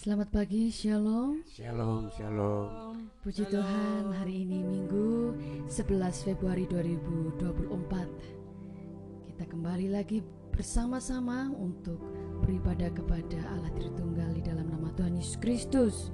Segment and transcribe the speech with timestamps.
[0.00, 1.44] Selamat pagi, Shalom.
[1.44, 3.12] Shalom, shalom.
[3.20, 5.36] Puji Tuhan, hari ini Minggu
[5.68, 9.28] 11 Februari 2024.
[9.28, 10.24] Kita kembali lagi
[10.56, 12.00] bersama-sama untuk
[12.40, 16.08] beribadah kepada Allah Tritunggal di dalam nama Tuhan Yesus Kristus.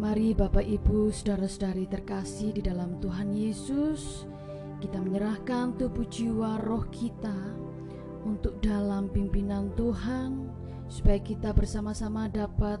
[0.00, 4.24] Mari Bapak Ibu, saudara-saudari terkasih di dalam Tuhan Yesus,
[4.80, 7.36] kita menyerahkan tubuh jiwa roh kita
[8.24, 10.41] untuk dalam pimpinan Tuhan,
[10.92, 12.76] supaya kita bersama-sama dapat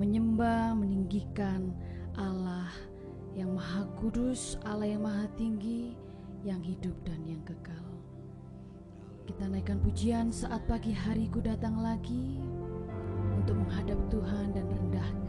[0.00, 1.68] menyembah, meninggikan
[2.16, 2.72] Allah
[3.36, 5.92] yang Maha Kudus, Allah yang Maha Tinggi,
[6.48, 7.84] yang hidup dan yang kekal.
[9.28, 12.40] Kita naikkan pujian saat pagi hariku datang lagi
[13.36, 15.25] untuk menghadap Tuhan dan rendahkan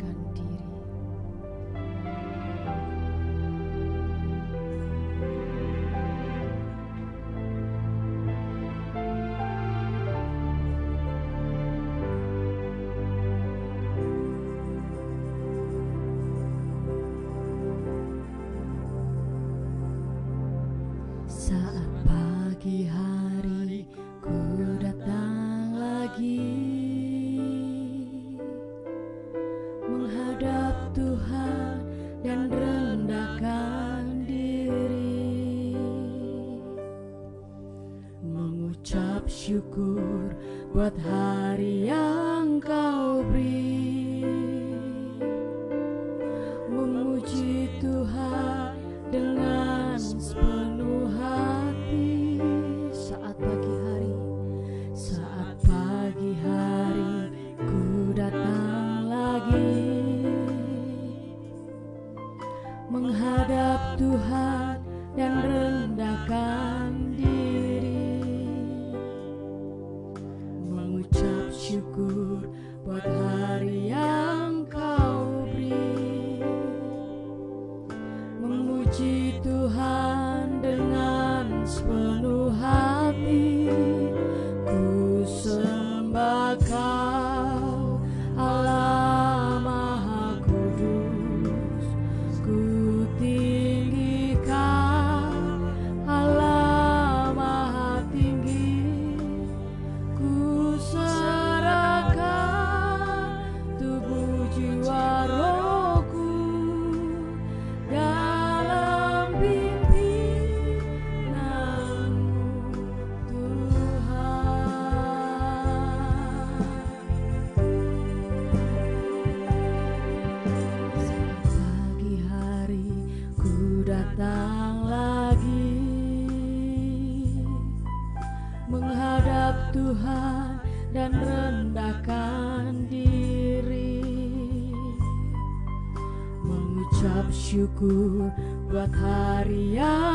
[137.78, 140.07] buat hari yang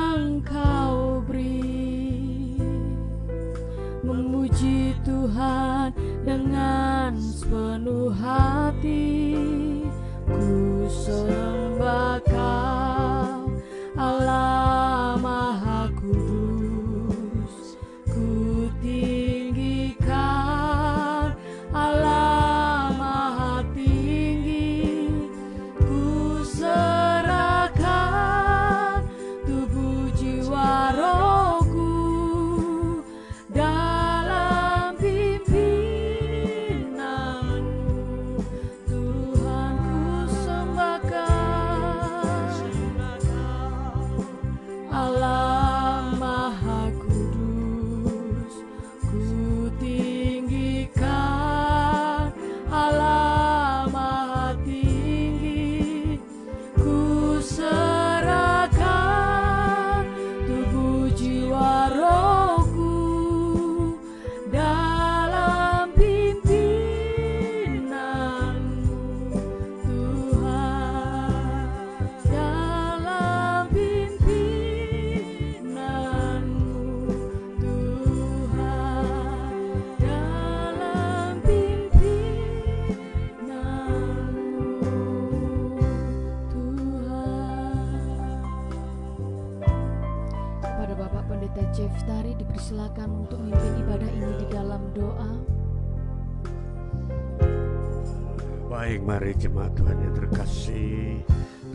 [99.23, 101.23] Mari jemaat Tuhan yang terkasih.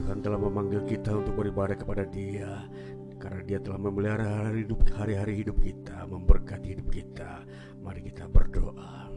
[0.04, 2.68] Tuhan telah memanggil kita untuk beribadah kepada Dia.
[3.16, 7.48] Karena dia telah memelihara hidup hari-hari hidup kita, memberkati hidup kita.
[7.80, 9.08] Mari kita berdoa.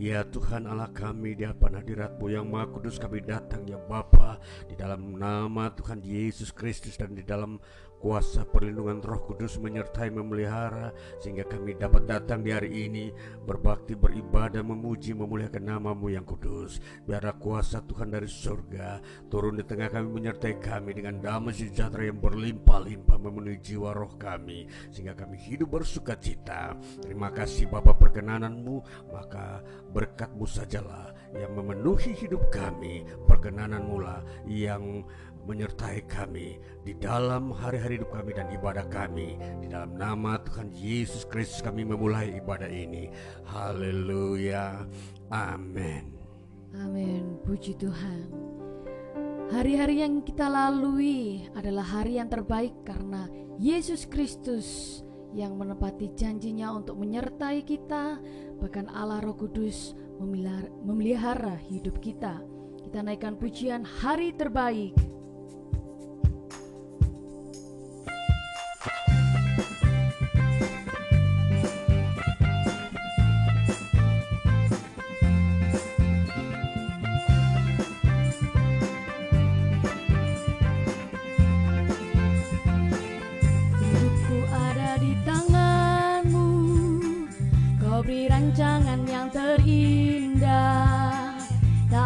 [0.00, 4.80] Ya Tuhan Allah kami di hadapan hadiratmu yang maha kudus kami datang ya Bapa Di
[4.80, 7.60] dalam nama Tuhan Yesus Kristus dan di dalam
[8.04, 10.92] kuasa perlindungan Roh Kudus menyertai memelihara
[11.24, 13.08] sehingga kami dapat datang di hari ini
[13.48, 16.84] berbakti beribadah memuji memuliakan namamu yang kudus.
[17.08, 19.00] Biarlah kuasa Tuhan dari surga
[19.32, 24.68] turun di tengah kami menyertai kami dengan damai sejahtera yang berlimpah-limpah memenuhi jiwa roh kami
[24.92, 26.76] sehingga kami hidup bersuka cita.
[27.00, 29.08] Terima kasih Bapa perkenananmu.
[29.16, 29.64] Maka
[29.96, 33.08] berkatmu sajalah yang memenuhi hidup kami.
[33.24, 35.08] Perkenananmu lah yang
[35.44, 39.36] menyertai kami di dalam hari-hari hidup kami dan ibadah kami.
[39.60, 43.12] Di dalam nama Tuhan Yesus Kristus kami memulai ibadah ini.
[43.48, 44.88] Haleluya.
[45.28, 46.16] Amin.
[46.80, 47.38] Amin.
[47.44, 48.28] Puji Tuhan.
[49.52, 53.28] Hari-hari yang kita lalui adalah hari yang terbaik karena
[53.60, 54.98] Yesus Kristus
[55.34, 58.18] yang menepati janjinya untuk menyertai kita,
[58.62, 59.92] bahkan Allah Roh Kudus
[60.82, 62.40] memelihara hidup kita.
[62.82, 64.94] Kita naikkan pujian hari terbaik.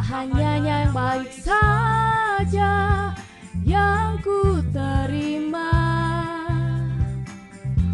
[0.09, 3.13] Hanya yang baik saja
[3.63, 5.71] yang ku terima.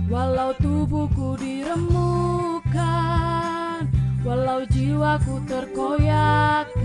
[0.09, 2.71] Walau tubuhku diremukkan
[4.23, 6.79] Walau jiwaku terkoyakkan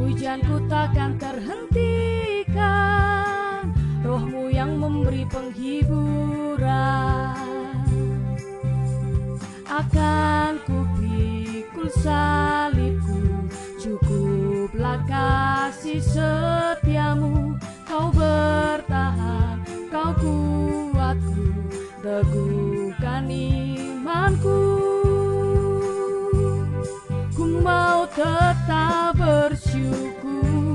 [0.00, 2.56] Hujanku takkan terhentikan.
[4.00, 6.56] Rohmu yang memberi penghiburan
[9.76, 13.44] Akan ku pikul salibku.
[13.76, 17.60] Cukuplah kasih setiamu.
[17.84, 19.60] Kau bertahan,
[19.92, 21.44] kau kuatku.
[22.00, 24.64] Teguhkan imanku.
[27.36, 30.65] Ku mau tetap bersyukur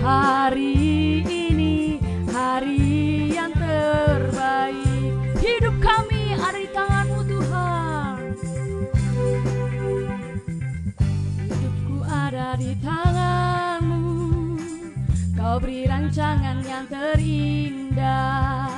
[0.00, 2.00] hari ini
[2.32, 5.12] hari yang terbaik.
[5.36, 8.16] Hidup kami ada di tanganmu Tuhan.
[11.36, 14.08] Hidupku ada di tanganmu.
[15.36, 18.72] Kau beri rancangan yang terindah.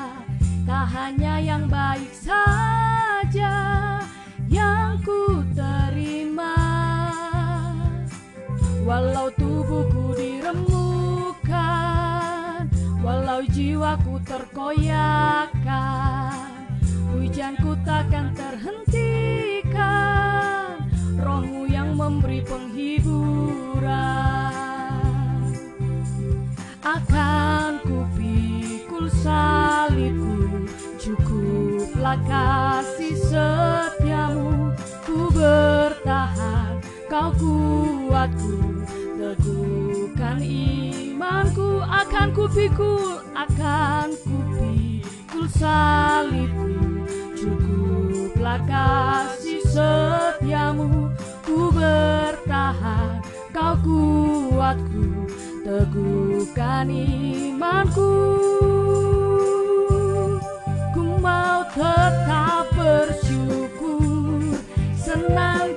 [0.62, 3.54] Tak hanya yang baik saja
[4.46, 6.54] Yang ku terima.
[8.82, 10.81] Walau tubuhku diremukkan
[13.50, 15.62] Jiwaku terkoyakkan
[17.12, 19.70] Hujanku takkan terhentikan.
[21.20, 23.84] Rohmu yang memberi penghiburan.
[26.82, 34.72] Akan ku pikul salibku Cukuplah kasih setiamu.
[35.04, 36.80] Ku bertahan,
[37.12, 38.82] kau kuatku
[39.20, 40.40] Teguhkan
[41.22, 46.74] imanku Akan ku pikul, akan ku pikul salibku.
[47.38, 51.14] Cukuplah kasih setiamu
[51.46, 53.22] Ku bertahan,
[53.54, 55.30] kau kuatku.
[55.62, 58.10] Teguhkan imanku.
[60.90, 64.58] Ku mau tetap bersyukur
[64.98, 65.71] Senantiasa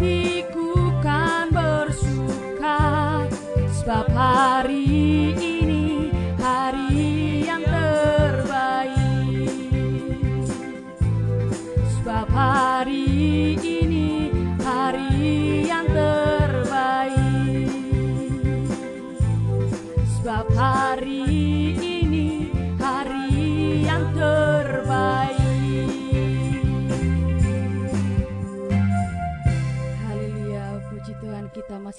[0.00, 2.80] hatiku kan bersuka
[3.68, 4.88] Sebab hari
[5.36, 6.08] ini
[6.40, 8.96] hari yang terbaik.
[12.00, 13.89] Sebab hari ini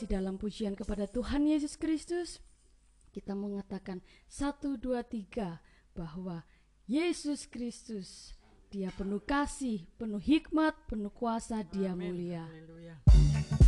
[0.01, 2.41] masih dalam pujian kepada Tuhan Yesus Kristus,
[3.13, 5.61] kita mengatakan satu dua tiga
[5.93, 6.41] bahwa
[6.89, 8.33] Yesus Kristus
[8.73, 12.49] dia penuh kasih, penuh hikmat, penuh kuasa, dia mulia.
[12.49, 13.60] Haleluya.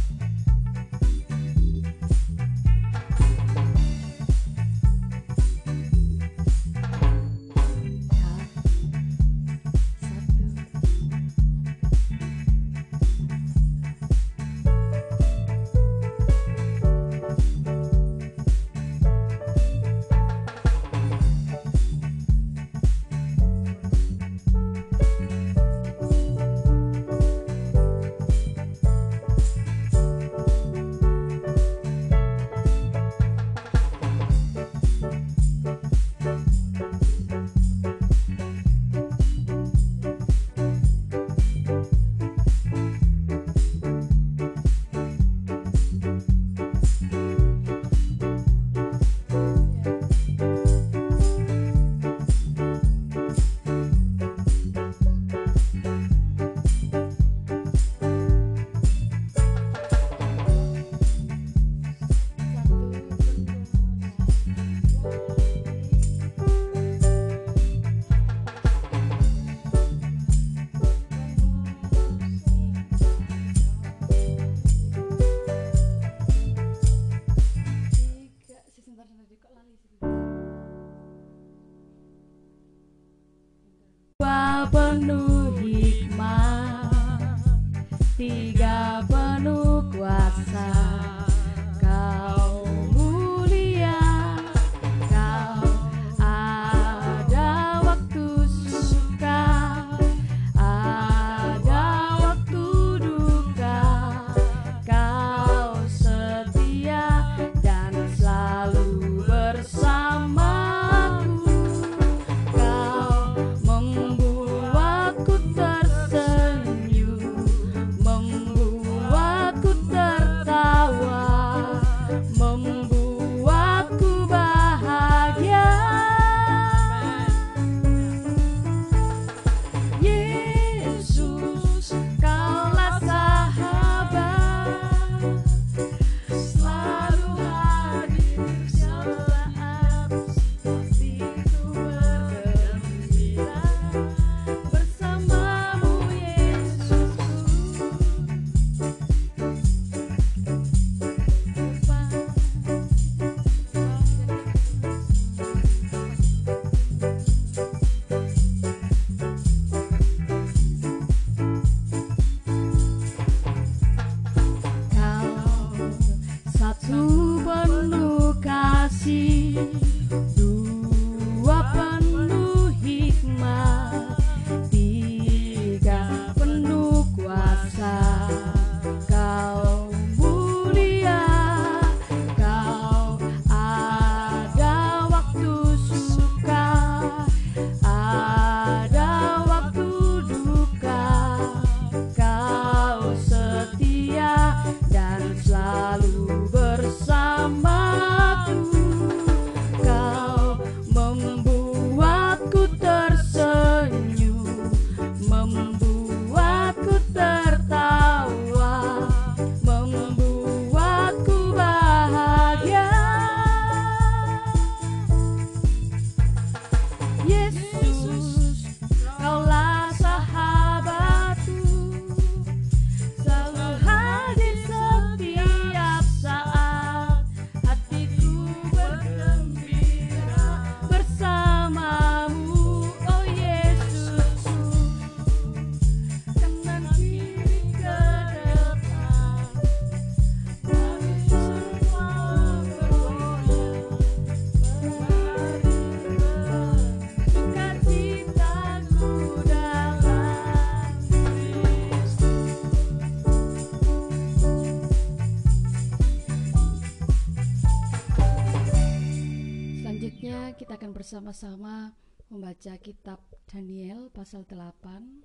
[261.04, 261.92] Bersama-sama
[262.32, 265.20] membaca kitab Daniel pasal 8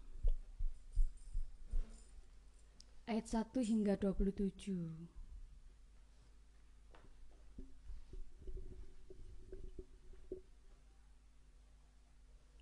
[3.06, 4.58] ayat 1 hingga 27.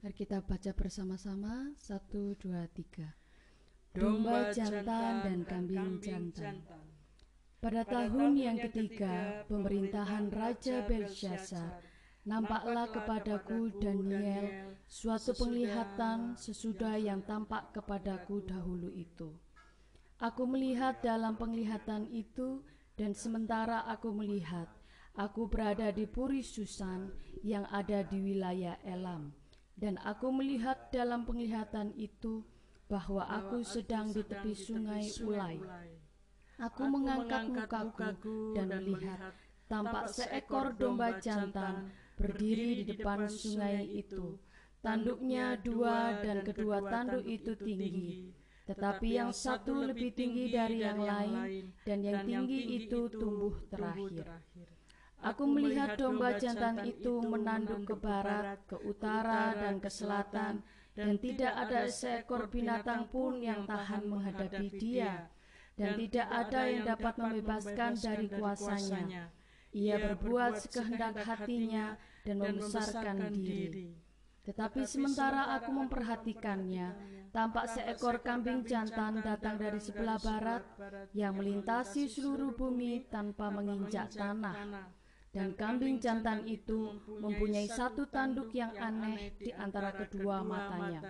[0.05, 3.97] Mari kita baca bersama-sama 1 2 3.
[3.97, 6.61] Domba jantan dan kambing jantan.
[7.65, 11.96] Pada tahun yang ketiga pemerintahan Raja Belshazzar,
[12.27, 19.31] nampaklah kepadaku Daniel suatu penglihatan sesudah yang tampak kepadaku dahulu itu.
[20.19, 22.67] Aku melihat dalam penglihatan itu
[22.99, 24.67] dan sementara aku melihat,
[25.15, 27.15] aku berada di Puri Susan
[27.47, 29.31] yang ada di wilayah Elam.
[29.77, 32.41] Dan aku melihat dalam penglihatan itu
[32.89, 35.61] bahwa aku sedang di tepi sungai Ulai
[36.57, 39.37] Aku mengangkat mukaku dan melihat
[39.69, 44.41] tampak seekor domba jantan berdiri di depan sungai itu.
[44.81, 48.33] Tanduknya dua dan kedua tanduk itu tinggi,
[48.65, 54.27] tetapi yang satu lebih tinggi dari yang lain dan yang tinggi itu tumbuh terakhir.
[55.21, 60.63] Aku melihat domba jantan itu menanduk ke barat, ke utara, dan ke selatan,
[60.95, 65.29] dan tidak ada seekor binatang pun yang tahan menghadapi dia
[65.77, 69.29] dan tidak ada yang dapat membebaskan dari kuasanya.
[69.77, 73.93] Ia berbuat sekehendak hatinya dan membesarkan diri.
[74.49, 76.95] Tetapi sementara aku memperhatikannya,
[77.29, 80.65] tampak seekor kambing jantan datang dari sebelah barat
[81.13, 84.89] yang melintasi seluruh bumi tanpa menginjak tanah.
[85.35, 91.05] Dan kambing jantan itu mempunyai satu tanduk yang aneh di antara kedua matanya.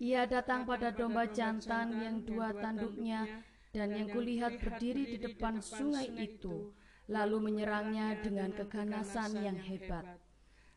[0.00, 3.44] Ia datang pada domba jantan yang dua tanduknya
[3.76, 6.72] dan yang kulihat berdiri di depan sungai itu,
[7.10, 10.06] lalu menyerangnya dengan keganasan yang hebat.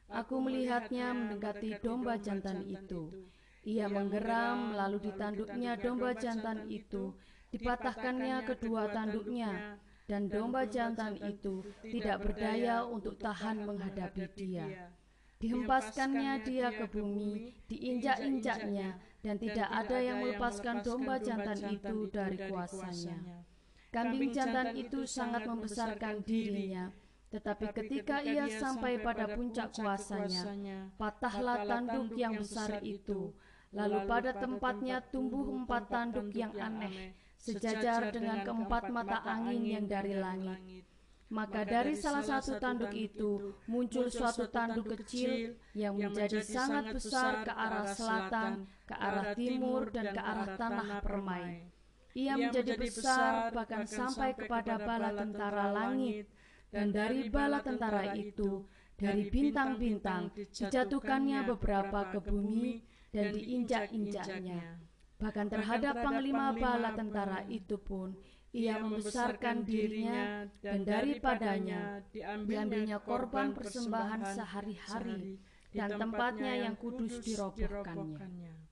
[0.09, 3.29] Aku melihatnya mendekati domba jantan itu.
[3.63, 7.15] Ia menggeram, lalu ditanduknya domba jantan itu,
[7.53, 14.91] dipatahkannya kedua tanduknya, dan domba jantan itu tidak berdaya untuk tahan menghadapi dia.
[15.39, 23.43] Dihempaskannya dia ke bumi, diinjak-injaknya, dan tidak ada yang melepaskan domba jantan itu dari kuasanya.
[23.93, 26.89] Kambing jantan itu sangat membesarkan dirinya,
[27.29, 33.37] tetapi ketika ia sampai pada puncak kuasanya, patahlah tanduk yang besar itu,
[33.69, 40.17] lalu pada tempatnya tumbuh empat tanduk yang aneh, sejajar dengan keempat mata angin yang dari
[40.17, 40.89] langit.
[41.33, 47.53] Maka dari salah satu tanduk itu muncul suatu tanduk kecil yang menjadi sangat besar ke
[47.53, 51.72] arah selatan, ke arah timur, dan ke arah tanah permai.
[52.13, 56.29] Ia menjadi besar bahkan sampai kepada bala tentara langit,
[56.69, 64.77] dan dari bala tentara itu, dari bintang-bintang, dijatuhkannya beberapa ke bumi dan diinjak-injaknya.
[65.17, 68.13] Bahkan terhadap panglima bala tentara itu pun,
[68.53, 75.41] ia membesarkan dirinya dan daripadanya diambilnya korban persembahan sehari-hari
[75.73, 78.62] dan tempatnya yang kudus dirobohkannya.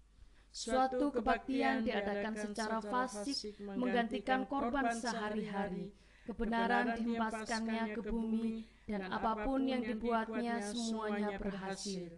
[0.51, 5.95] Suatu kebaktian diadakan secara fasik menggantikan korban sehari-hari.
[6.27, 12.11] Kebenaran dihempaskannya ke bumi dan apa pun yang dibuatnya semuanya berhasil.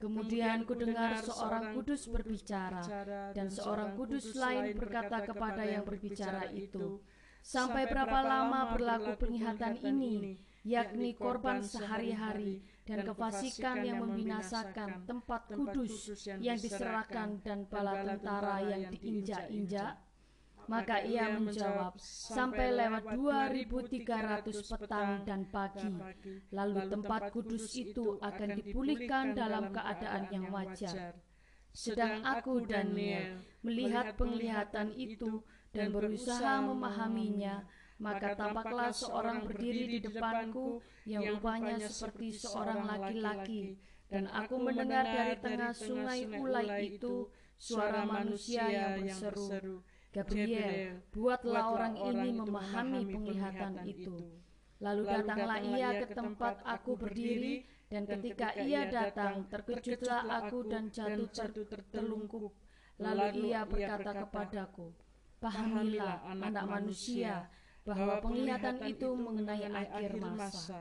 [0.00, 2.82] Kemudian kudengar seorang kudus berbicara,
[3.34, 7.02] dan seorang kudus lain berkata kepada yang berbicara itu,
[7.44, 16.12] Sampai berapa lama berlaku penglihatan ini, yakni korban sehari-hari dan kefasikan yang membinasakan tempat kudus
[16.40, 20.04] yang diserahkan dan bala tentara yang diinjak-injak?
[20.64, 25.92] Maka ia menjawab, sampai lewat 2300 petang dan pagi,
[26.56, 31.20] lalu tempat kudus itu akan dipulihkan dalam keadaan yang wajar.
[31.68, 37.68] Sedang aku, Daniel, melihat penglihatan itu dan berusaha memahaminya,
[38.00, 43.76] maka tampaklah seorang berdiri di depanku yang rupanya seperti seorang laki-laki,
[44.08, 51.94] dan aku mendengar dari tengah sungai Ulai itu suara manusia yang berseru, Gabriel, buatlah orang
[52.12, 54.16] ini memahami penglihatan itu.
[54.78, 61.30] Lalu datanglah ia ke tempat aku berdiri, dan ketika ia datang, terkejutlah aku dan jatuh
[61.66, 62.52] tertelungkup.
[62.98, 64.94] Lalu ia berkata kepadaku,
[65.42, 67.50] Pahamilah, anak manusia,
[67.84, 70.80] bahwa penglihatan itu mengenai akhir masa.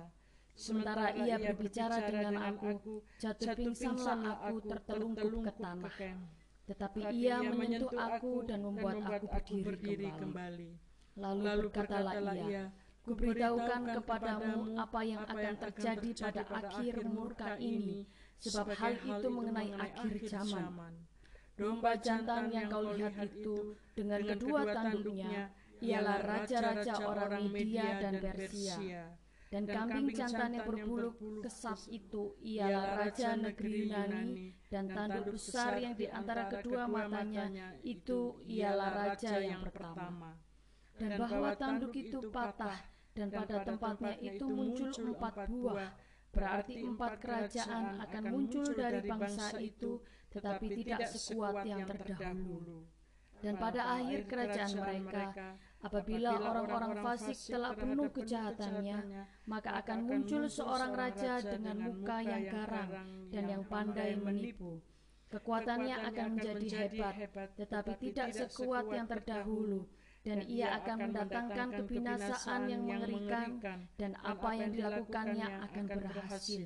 [0.54, 5.96] Sementara ia berbicara dengan aku, jatuh pingsanlah aku tertelungkup ke tanah.
[6.64, 10.70] Tetapi ia menyentuh aku dan membuat aku berdiri kembali.
[11.20, 12.16] Lalu berkatalah
[12.48, 12.72] ia,
[13.04, 18.08] Kuberitahukan kepadamu apa yang akan terjadi pada akhir murka ini,
[18.40, 20.72] sebab hal itu mengenai akhir zaman.
[21.60, 25.52] Domba jantan yang kau lihat itu dengan kedua tanduknya
[25.84, 29.20] ialah raja-raja orang Media dan Persia
[29.54, 31.14] dan kambing jantan yang berbulu
[31.46, 38.42] kesat itu ialah raja negeri Yunani dan tanduk besar yang di antara kedua matanya itu
[38.50, 40.42] ialah raja yang pertama.
[40.94, 42.78] dan bahwa tanduk itu patah,
[43.18, 45.90] dan pada tempatnya itu muncul empat buah.
[46.30, 52.86] Berarti empat kerajaan akan muncul dari bangsa itu, tetapi tidak sekuat yang terdahulu.
[53.42, 60.96] Dan pada akhir kerajaan mereka, apabila orang-orang fasik telah penuh kejahatannya, maka akan muncul seorang
[60.96, 62.90] raja dengan muka yang garang
[63.30, 64.80] dan yang pandai menipu.
[65.28, 67.16] Kekuatannya akan menjadi hebat,
[67.58, 69.90] tetapi tidak sekuat yang terdahulu
[70.24, 73.60] dan ia akan mendatangkan kebinasaan yang mengerikan
[74.00, 76.64] dan apa yang dilakukannya akan berhasil.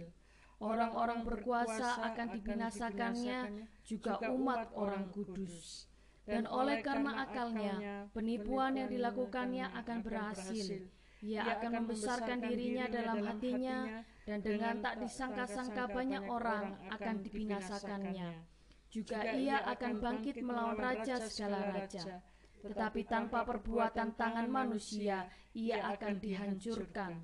[0.57, 3.39] Orang-orang berkuasa akan dibinasakannya,
[3.85, 5.85] juga umat orang kudus.
[6.27, 10.91] Dan oleh karena akalnya, penipuan yang dilakukannya akan berhasil.
[11.23, 18.43] Ia akan membesarkan dirinya dalam hatinya, dan dengan tak disangka-sangka banyak orang akan dibinasakannya.
[18.91, 22.21] Juga ia akan bangkit melawan raja segala raja
[22.67, 27.17] tetapi tanpa perbuatan tangan manusia ia akan dihancurkan.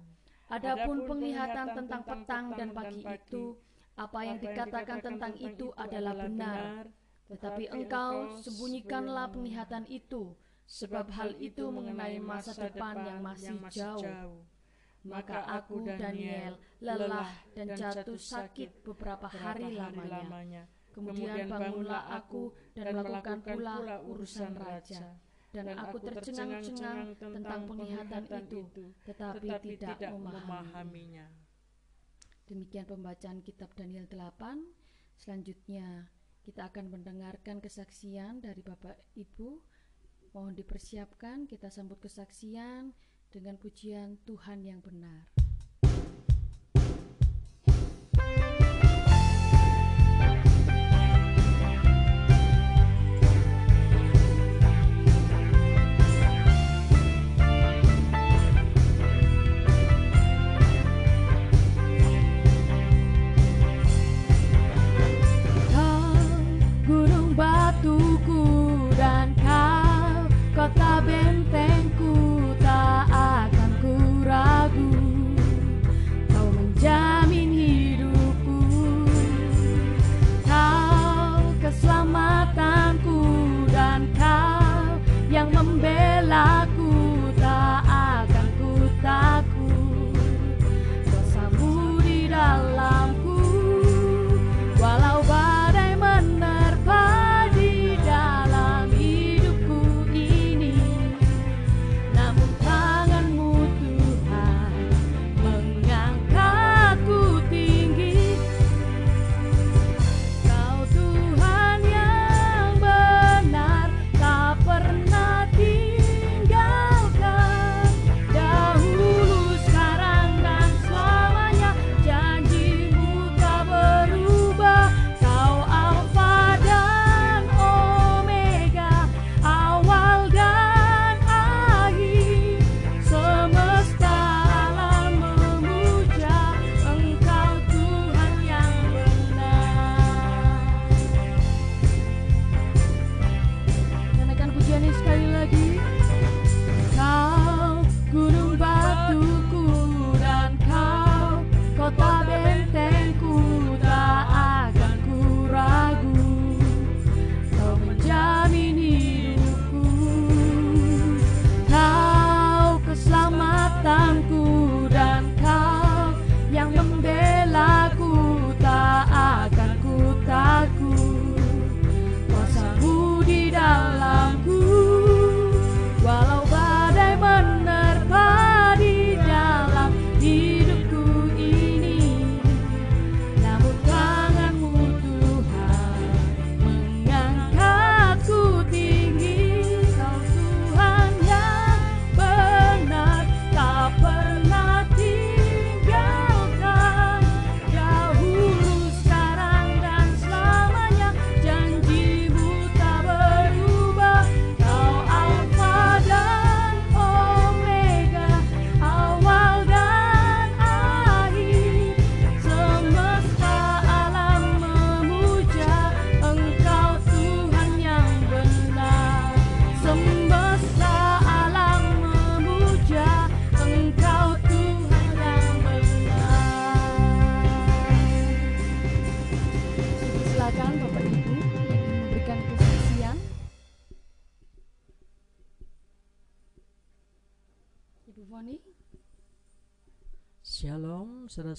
[0.49, 3.57] Adapun penglihatan tentang petang dan pagi itu,
[3.97, 6.85] apa yang dikatakan tentang itu adalah benar.
[7.31, 10.35] Tetapi engkau sembunyikanlah penglihatan itu,
[10.67, 14.43] sebab hal itu mengenai masa depan yang masih jauh.
[15.03, 20.63] Maka aku, Daniel, lelah dan jatuh sakit beberapa hari lamanya.
[20.93, 25.19] Kemudian bangunlah aku dan melakukan pula urusan raja.
[25.53, 31.29] Dan aku tercengang-cengang tentang penglihatan itu, tetapi tidak memahaminya.
[32.49, 34.65] Demikian pembacaan kitab Daniel 8.
[35.13, 36.09] Selanjutnya
[36.43, 39.63] kita akan mendengarkan kesaksian dari Bapak Ibu.
[40.35, 42.91] Mohon dipersiapkan kita sambut kesaksian
[43.31, 45.42] dengan pujian Tuhan yang benar.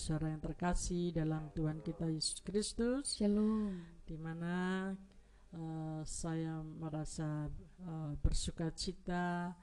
[0.05, 3.17] Saudara-saudara yang terkasih dalam Tuhan kita Yesus Kristus.
[3.17, 3.89] Shalom.
[4.05, 4.93] Di mana
[5.57, 7.49] uh, saya merasa
[7.89, 9.57] uh, bersuka cita,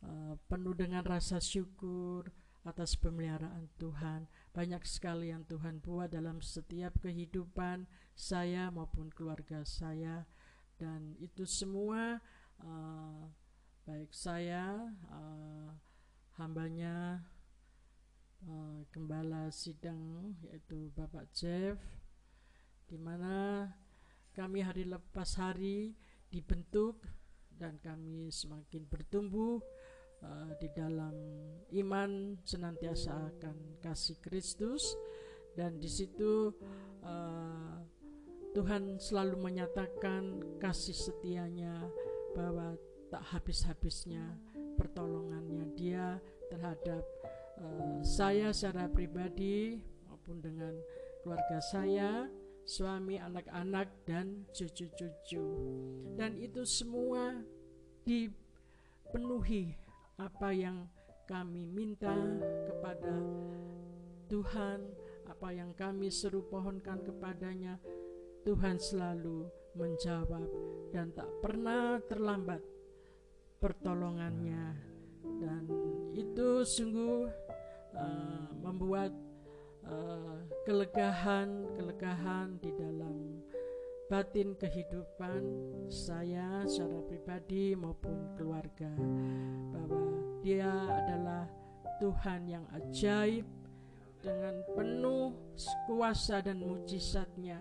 [0.00, 2.32] uh, penuh dengan rasa syukur
[2.64, 4.24] atas pemeliharaan Tuhan.
[4.56, 7.84] Banyak sekali yang Tuhan buat dalam setiap kehidupan
[8.16, 10.24] saya maupun keluarga saya,
[10.80, 12.24] dan itu semua
[12.64, 13.28] uh,
[13.84, 15.76] baik saya, uh,
[16.40, 17.20] hambanya
[18.48, 21.80] uh, gembala sidang yaitu Bapak Jeff
[22.88, 23.68] di mana
[24.34, 25.94] kami hari lepas hari
[26.28, 27.06] dibentuk
[27.54, 29.62] dan kami semakin bertumbuh
[30.22, 31.14] uh, di dalam
[31.70, 34.98] iman senantiasa akan kasih Kristus.
[35.54, 36.50] Dan di situ
[37.06, 37.78] uh,
[38.58, 41.86] Tuhan selalu menyatakan kasih setianya
[42.34, 42.74] bahwa
[43.06, 44.34] tak habis-habisnya
[44.74, 46.18] pertolongannya dia
[46.50, 47.06] terhadap
[47.60, 50.74] uh, saya secara pribadi maupun dengan
[51.22, 52.28] keluarga saya,
[52.64, 55.44] suami, anak-anak dan cucu-cucu.
[56.16, 57.40] Dan itu semua
[58.04, 59.76] dipenuhi
[60.20, 60.88] apa yang
[61.24, 62.12] kami minta
[62.68, 63.16] kepada
[64.28, 64.84] Tuhan,
[65.28, 67.80] apa yang kami seru pohonkan kepadanya,
[68.44, 70.46] Tuhan selalu menjawab
[70.92, 72.62] dan tak pernah terlambat
[73.58, 74.76] pertolongannya
[75.40, 75.64] dan
[76.14, 77.26] itu sungguh
[77.94, 79.10] uh, membuat
[79.86, 83.42] uh, kelegahan kelegahan di dalam
[84.08, 85.42] batin kehidupan
[85.88, 88.92] saya secara pribadi maupun keluarga.
[89.72, 90.04] Bahwa
[90.44, 91.48] dia adalah
[91.98, 93.48] Tuhan yang ajaib
[94.20, 95.32] dengan penuh
[95.88, 97.60] kuasa dan mujizatnya.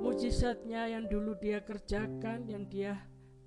[0.00, 2.98] Mujizatnya yang dulu dia kerjakan yang dia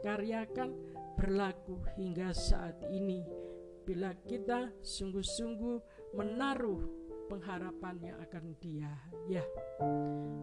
[0.01, 0.71] karyakan
[1.17, 3.25] berlaku hingga saat ini
[3.86, 5.78] bila kita sungguh-sungguh
[6.17, 6.82] menaruh
[7.30, 8.91] pengharapannya akan dia
[9.30, 9.45] ya.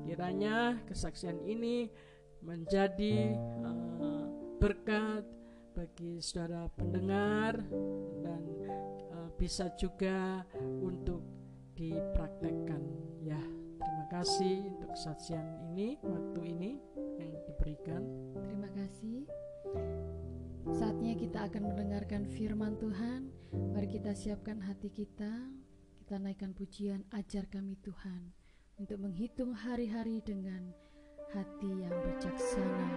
[0.06, 1.90] Kiranya kesaksian ini
[2.42, 4.26] menjadi uh,
[4.58, 5.26] berkat
[5.72, 7.62] bagi saudara pendengar
[8.22, 8.42] dan
[9.14, 10.42] uh, bisa juga
[10.82, 11.22] untuk
[11.78, 12.82] dipraktekkan
[13.22, 13.40] ya.
[13.82, 16.72] Terima kasih untuk kesaksian ini waktu ini
[17.18, 18.02] yang diberikan
[21.22, 23.30] kita akan mendengarkan firman Tuhan.
[23.54, 25.30] Mari kita siapkan hati kita.
[26.02, 28.34] Kita naikkan pujian ajar kami Tuhan
[28.74, 30.74] untuk menghitung hari-hari dengan
[31.30, 32.90] hati yang bijaksana.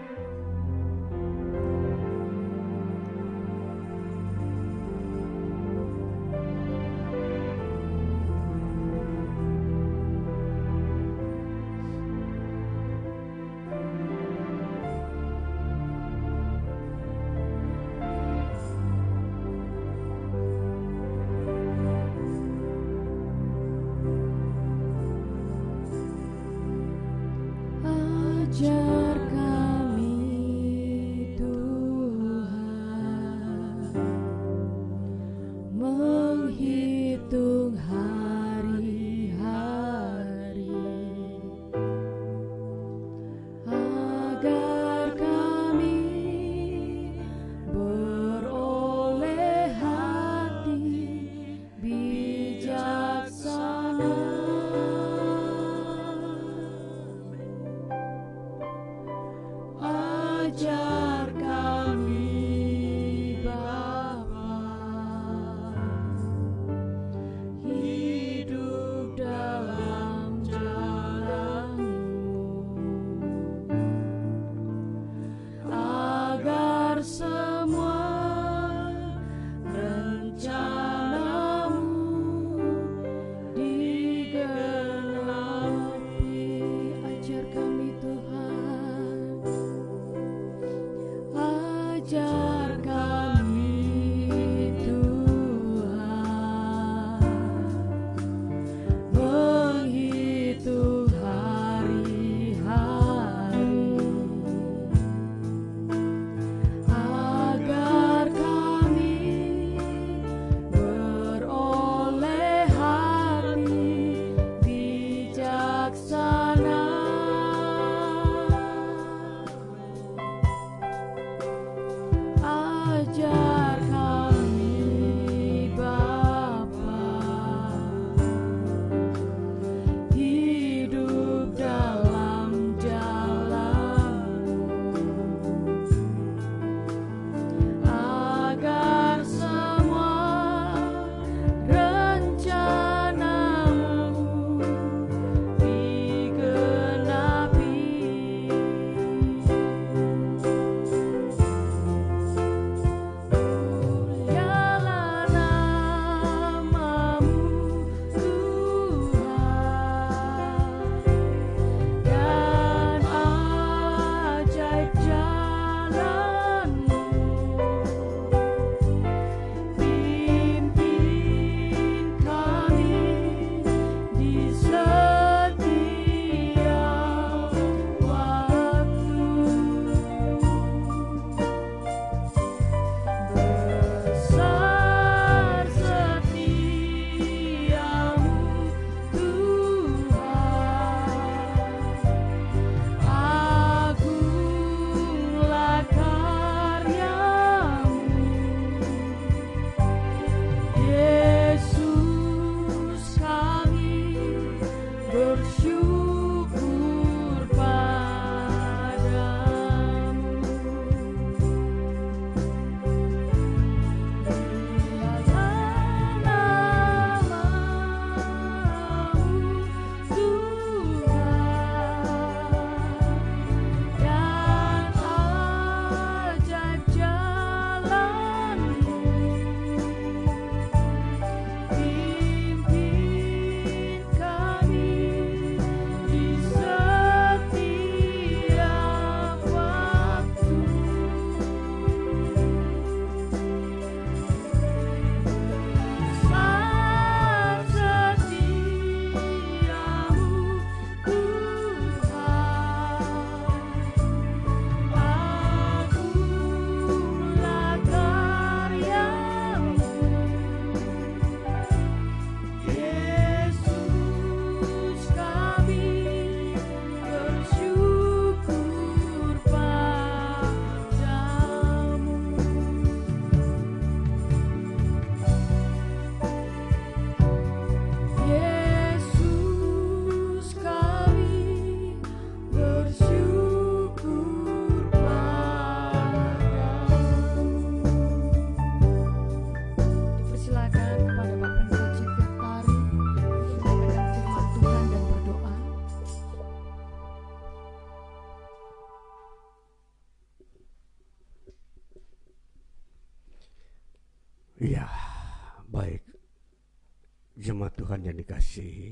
[308.56, 308.92] Yang dikasihi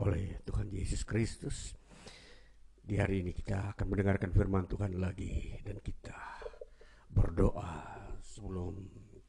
[0.00, 1.76] oleh Tuhan Yesus Kristus.
[2.84, 6.16] Di hari ini kita akan mendengarkan firman Tuhan lagi dan kita
[7.08, 7.84] berdoa
[8.20, 8.76] sebelum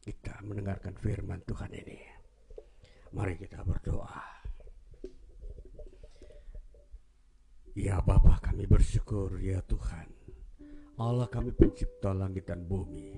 [0.00, 2.00] kita mendengarkan firman Tuhan ini.
[3.16, 4.24] Mari kita berdoa.
[7.76, 10.08] Ya Bapa kami bersyukur ya Tuhan.
[10.96, 13.12] Allah kami pencipta langit dan bumi.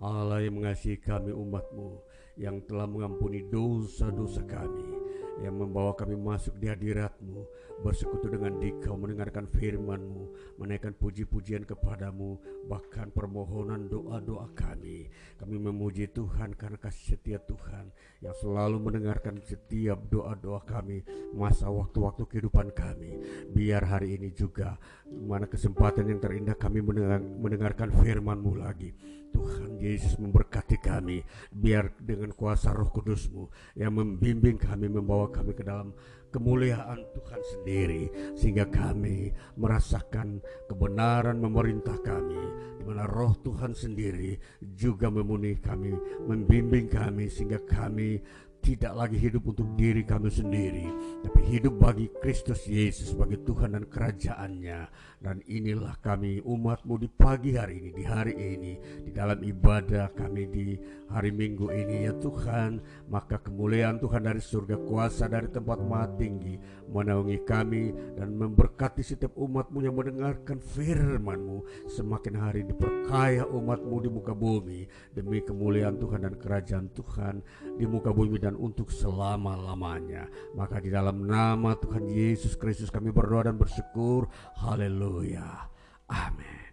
[0.00, 2.00] Allah yang mengasihi kami umatmu
[2.38, 5.00] yang telah mengampuni dosa-dosa kami
[5.40, 7.48] yang membawa kami masuk di hadiratmu
[7.80, 12.36] bersekutu dengan dikau mendengarkan firmanmu menaikkan puji-pujian kepadamu
[12.68, 15.08] bahkan permohonan doa-doa kami.
[15.40, 17.88] Kami memuji Tuhan karena kasih setia Tuhan
[18.20, 21.00] yang selalu mendengarkan setiap doa-doa kami
[21.32, 23.16] masa waktu-waktu kehidupan kami.
[23.56, 24.76] Biar hari ini juga
[25.08, 28.92] mana kesempatan yang terindah kami mendengar, mendengarkan firmanmu lagi
[29.32, 31.22] Tuhan Yesus memberkati kami.
[31.50, 35.94] Biar dengan kuasa roh kudusmu yang membimbing kami membawa kami ke dalam
[36.30, 38.02] kemuliaan Tuhan sendiri.
[38.36, 44.40] Sehingga kami merasakan kebenaran memerintah kami di mana roh Tuhan sendiri
[44.72, 45.92] juga memenuhi kami
[46.24, 48.16] membimbing kami sehingga kami
[48.60, 50.86] tidak lagi hidup untuk diri kami sendiri,
[51.24, 54.80] tapi hidup bagi Kristus Yesus sebagai Tuhan dan kerajaannya.
[55.20, 58.72] Dan inilah kami umatmu di pagi hari ini, di hari ini,
[59.04, 60.80] di dalam ibadah kami di
[61.12, 62.80] hari Minggu ini ya Tuhan.
[63.12, 66.56] Maka kemuliaan Tuhan dari surga kuasa dari tempat maha tinggi
[66.88, 71.88] menaungi kami dan memberkati setiap umatmu yang mendengarkan firmanmu.
[71.92, 77.44] Semakin hari diperkaya umatmu di muka bumi demi kemuliaan Tuhan dan kerajaan Tuhan
[77.76, 80.26] di muka bumi dan untuk selama-lamanya.
[80.54, 84.30] Maka di dalam nama Tuhan Yesus Kristus kami berdoa dan bersyukur.
[84.58, 85.68] Haleluya.
[86.10, 86.70] Amin.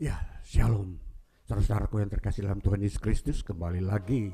[0.00, 0.96] Ya, shalom.
[1.44, 4.32] Saudara-saudaraku yang terkasih dalam Tuhan Yesus Kristus, kembali lagi.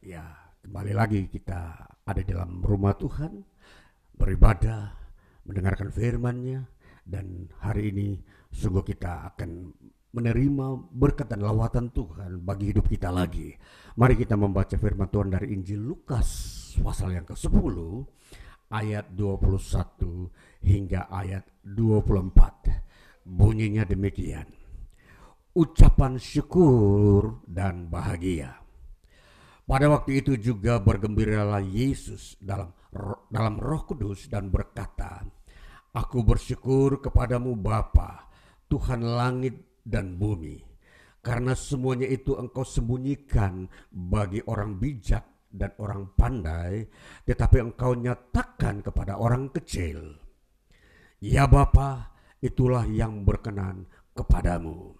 [0.00, 0.22] Ya,
[0.64, 1.76] kembali lagi kita
[2.06, 3.42] ada dalam rumah Tuhan,
[4.16, 4.96] beribadah,
[5.44, 6.62] mendengarkan firman-Nya,
[7.02, 8.08] dan hari ini
[8.54, 9.74] sungguh kita akan
[10.12, 13.56] menerima berkat dan lawatan Tuhan bagi hidup kita lagi.
[13.96, 16.28] Mari kita membaca firman Tuhan dari Injil Lukas
[16.80, 17.76] pasal yang ke-10
[18.72, 23.24] ayat 21 hingga ayat 24.
[23.24, 24.48] Bunyinya demikian.
[25.52, 28.56] Ucapan syukur dan bahagia.
[29.62, 32.72] Pada waktu itu juga bergembiralah Yesus dalam
[33.32, 35.24] dalam Roh Kudus dan berkata,
[35.92, 38.28] Aku bersyukur kepadamu Bapa,
[38.68, 40.62] Tuhan langit dan bumi,
[41.20, 46.88] karena semuanya itu engkau sembunyikan bagi orang bijak dan orang pandai,
[47.28, 50.16] tetapi engkau nyatakan kepada orang kecil.
[51.22, 54.96] Ya Bapa, itulah yang berkenan kepadamu.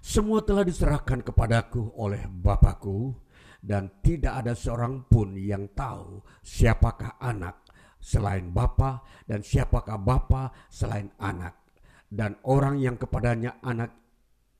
[0.00, 3.14] Semua telah diserahkan kepadaku oleh Bapakku,
[3.60, 7.60] dan tidak ada seorang pun yang tahu siapakah anak
[8.00, 11.59] selain Bapa dan siapakah Bapa selain anak.
[12.10, 13.94] Dan orang yang kepadanya anak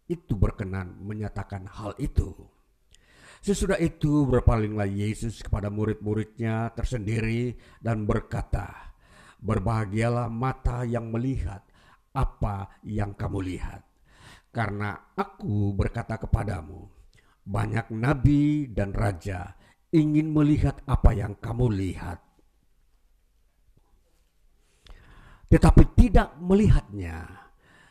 [0.07, 2.30] itu berkenan menyatakan hal itu.
[3.40, 8.94] Sesudah itu berpalinglah Yesus kepada murid-muridnya tersendiri dan berkata,
[9.40, 11.64] Berbahagialah mata yang melihat
[12.12, 13.80] apa yang kamu lihat.
[14.53, 16.84] Karena aku berkata kepadamu,
[17.46, 19.57] banyak nabi dan raja
[19.90, 22.20] ingin melihat apa yang kamu lihat.
[25.51, 27.26] Tetapi tidak melihatnya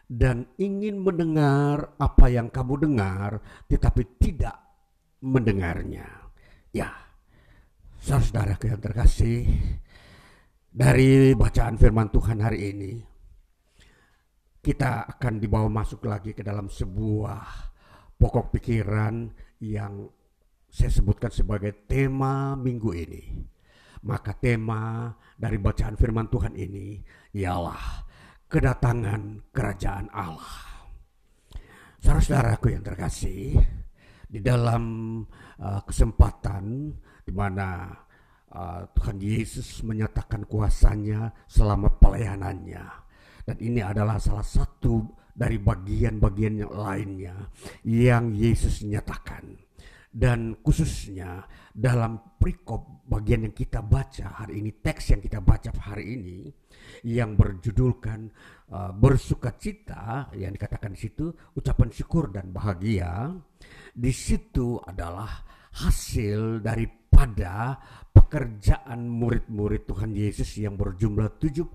[0.09, 4.57] dan ingin mendengar apa yang kamu dengar, tetapi tidak
[5.21, 6.07] mendengarnya.
[6.71, 6.89] Ya,
[8.01, 9.45] saudara yang terkasih,
[10.71, 12.93] dari bacaan firman Tuhan hari ini,
[14.63, 17.43] kita akan dibawa masuk lagi ke dalam sebuah
[18.17, 19.29] pokok pikiran
[19.61, 20.09] yang
[20.69, 23.23] saya sebutkan sebagai tema minggu ini.
[23.99, 27.03] Maka tema dari bacaan firman Tuhan ini
[27.35, 28.05] ialah
[28.49, 30.67] kedatangan kerajaan Allah.
[31.99, 33.59] Saudara-saudaraku yang terkasih,
[34.29, 34.83] di dalam
[35.57, 36.93] uh, kesempatan
[37.25, 37.89] di mana
[38.53, 42.85] uh, Tuhan Yesus menyatakan kuasanya selama pelayanannya
[43.49, 45.01] dan ini adalah salah satu
[45.33, 47.35] dari bagian-bagian yang lainnya
[47.81, 49.68] yang Yesus nyatakan
[50.09, 56.17] dan khususnya dalam perikop bagian yang kita baca hari ini teks yang kita baca hari
[56.17, 56.39] ini
[57.05, 58.25] yang berjudulkan
[58.73, 63.37] uh, bersukacita yang dikatakan di situ ucapan syukur dan bahagia
[63.93, 65.29] di situ adalah
[65.77, 67.77] hasil daripada
[68.09, 71.69] pekerjaan murid-murid Tuhan Yesus yang berjumlah 70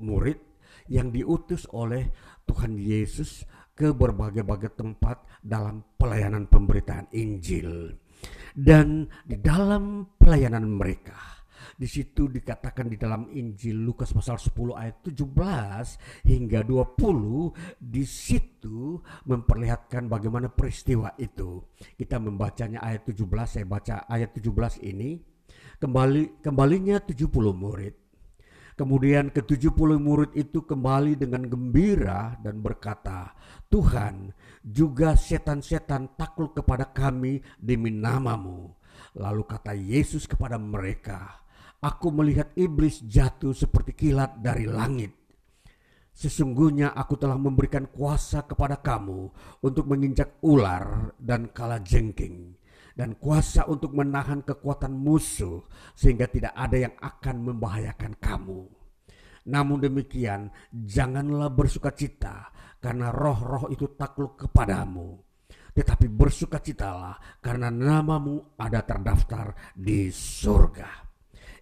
[0.00, 0.40] murid
[0.88, 2.08] yang diutus oleh
[2.44, 3.44] Tuhan Yesus
[3.74, 7.98] ke berbagai-bagai tempat dalam pelayanan pemberitaan Injil.
[8.54, 11.34] Dan di dalam pelayanan mereka,
[11.74, 19.02] di situ dikatakan di dalam Injil Lukas pasal 10 ayat 17 hingga 20 di situ
[19.26, 21.66] memperlihatkan bagaimana peristiwa itu.
[21.98, 23.26] Kita membacanya ayat 17,
[23.58, 25.18] saya baca ayat 17 ini.
[25.82, 28.03] Kembali kembalinya 70 murid.
[28.74, 29.70] Kemudian ke 70
[30.02, 33.30] murid itu kembali dengan gembira dan berkata,
[33.70, 34.34] Tuhan,
[34.66, 38.74] juga setan-setan takluk kepada kami demi namamu.
[39.14, 41.44] Lalu kata Yesus kepada mereka,
[41.84, 45.12] Aku melihat iblis jatuh seperti kilat dari langit.
[46.16, 49.28] Sesungguhnya aku telah memberikan kuasa kepada kamu
[49.60, 52.56] untuk menginjak ular dan kala jengking
[52.94, 55.66] dan kuasa untuk menahan kekuatan musuh
[55.98, 58.70] sehingga tidak ada yang akan membahayakan kamu.
[59.44, 62.48] Namun demikian, janganlah bersuka cita
[62.80, 65.20] karena roh-roh itu takluk kepadamu.
[65.74, 71.02] Tetapi bersukacitalah karena namamu ada terdaftar di surga.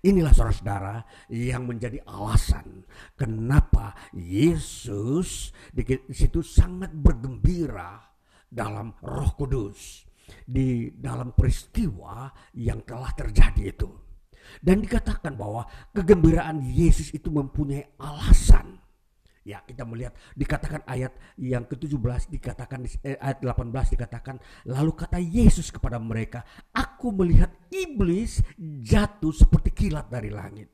[0.03, 0.97] Inilah saudara-saudara
[1.33, 2.83] yang menjadi alasan
[3.15, 8.03] kenapa Yesus di situ sangat bergembira
[8.51, 10.12] dalam Roh Kudus
[10.47, 13.89] di dalam peristiwa yang telah terjadi itu.
[14.59, 15.65] Dan dikatakan bahwa
[15.95, 18.83] kegembiraan Yesus itu mempunyai alasan
[19.43, 24.39] Ya, kita melihat dikatakan ayat yang ke-17 dikatakan eh, ayat 18 dikatakan
[24.71, 28.39] lalu kata Yesus kepada mereka, "Aku melihat iblis
[28.87, 30.71] jatuh seperti kilat dari langit."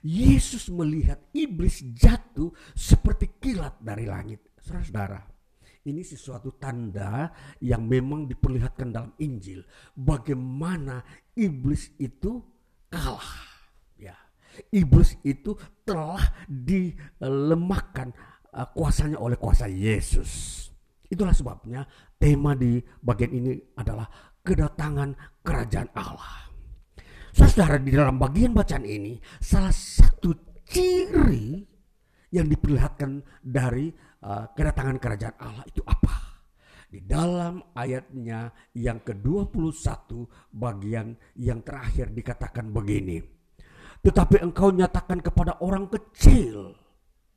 [0.00, 4.48] Yesus melihat iblis jatuh seperti kilat dari langit.
[4.64, 5.20] Saudara-saudara,
[5.88, 7.32] ini sesuatu tanda
[7.64, 9.64] yang memang diperlihatkan dalam Injil
[9.96, 11.00] bagaimana
[11.36, 12.42] iblis itu
[12.92, 13.50] kalah
[14.68, 15.56] iblis itu
[15.88, 18.12] telah dilemahkan
[18.52, 20.58] uh, kuasanya oleh kuasa Yesus.
[21.10, 21.82] Itulah sebabnya
[22.20, 24.06] tema di bagian ini adalah
[24.44, 26.50] kedatangan kerajaan Allah.
[27.30, 30.34] Saudara di dalam bagian bacaan ini salah satu
[30.66, 31.62] ciri
[32.30, 33.90] yang diperlihatkan dari
[34.24, 36.16] uh, kedatangan kerajaan Allah itu apa?
[36.90, 39.70] Di dalam ayatnya yang ke-21
[40.50, 43.40] bagian yang terakhir dikatakan begini
[44.00, 46.72] tetapi engkau nyatakan kepada orang kecil.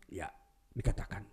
[0.08, 0.32] Ya,
[0.72, 1.28] dikatakan.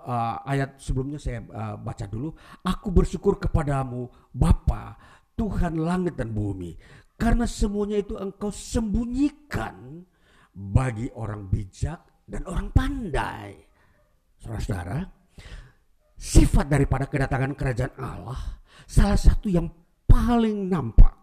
[0.00, 2.32] Uh, ayat sebelumnya saya uh, baca dulu.
[2.64, 4.96] Aku bersyukur kepadamu, Bapa,
[5.36, 6.72] Tuhan langit dan bumi,
[7.20, 10.00] karena semuanya itu engkau sembunyikan
[10.56, 13.60] bagi orang bijak dan orang pandai.
[14.40, 15.04] Saudara-saudara,
[16.16, 18.40] sifat daripada kedatangan kerajaan Allah,
[18.88, 19.68] salah satu yang
[20.08, 21.20] paling nampak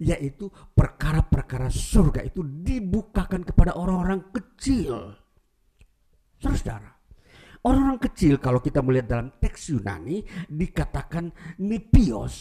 [0.00, 5.14] yaitu perkara-perkara surga itu dibukakan kepada orang-orang kecil.
[6.40, 6.90] Saudara,
[7.62, 11.30] orang-orang kecil kalau kita melihat dalam teks Yunani dikatakan
[11.62, 12.36] nepios.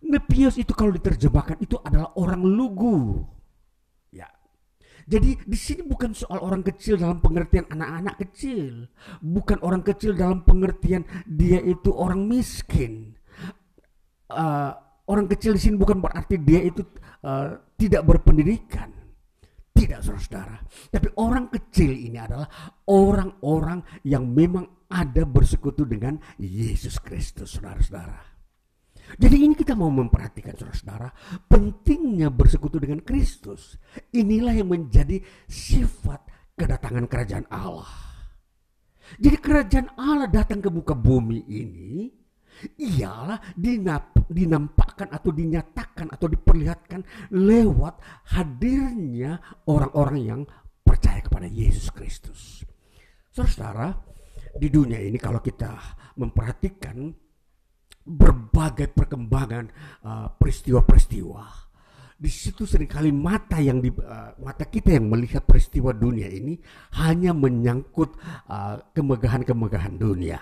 [0.00, 3.22] Nepios itu kalau diterjemahkan itu adalah orang lugu.
[5.06, 8.88] Jadi di sini bukan soal orang kecil dalam pengertian anak-anak kecil,
[9.22, 13.16] bukan orang kecil dalam pengertian dia itu orang miskin.
[14.30, 14.72] Uh,
[15.10, 16.86] Orang kecil di sini bukan berarti dia itu
[17.26, 18.94] uh, tidak berpendidikan.
[19.74, 20.62] Tidak saudara-saudara.
[20.86, 22.46] Tapi orang kecil ini adalah
[22.86, 28.22] orang-orang yang memang ada bersekutu dengan Yesus Kristus saudara-saudara.
[29.18, 31.10] Jadi ini kita mau memperhatikan saudara-saudara
[32.10, 33.78] pentingnya bersekutu dengan Kristus.
[34.10, 36.26] Inilah yang menjadi sifat
[36.58, 37.86] kedatangan kerajaan Allah.
[39.22, 42.10] Jadi kerajaan Allah datang ke muka bumi ini
[42.82, 43.38] ialah
[44.26, 48.02] dinampakkan atau dinyatakan atau diperlihatkan lewat
[48.34, 49.38] hadirnya
[49.70, 50.40] orang-orang yang
[50.82, 52.66] percaya kepada Yesus Kristus.
[53.30, 53.94] Saudara,
[54.58, 55.78] di dunia ini kalau kita
[56.18, 57.14] memperhatikan
[58.02, 59.70] berbagai perkembangan
[60.02, 61.69] uh, peristiwa-peristiwa, uh,
[62.20, 66.60] di situ sering kali mata yang di uh, mata kita yang melihat peristiwa dunia ini
[67.00, 68.12] hanya menyangkut
[68.44, 70.36] uh, kemegahan-kemegahan dunia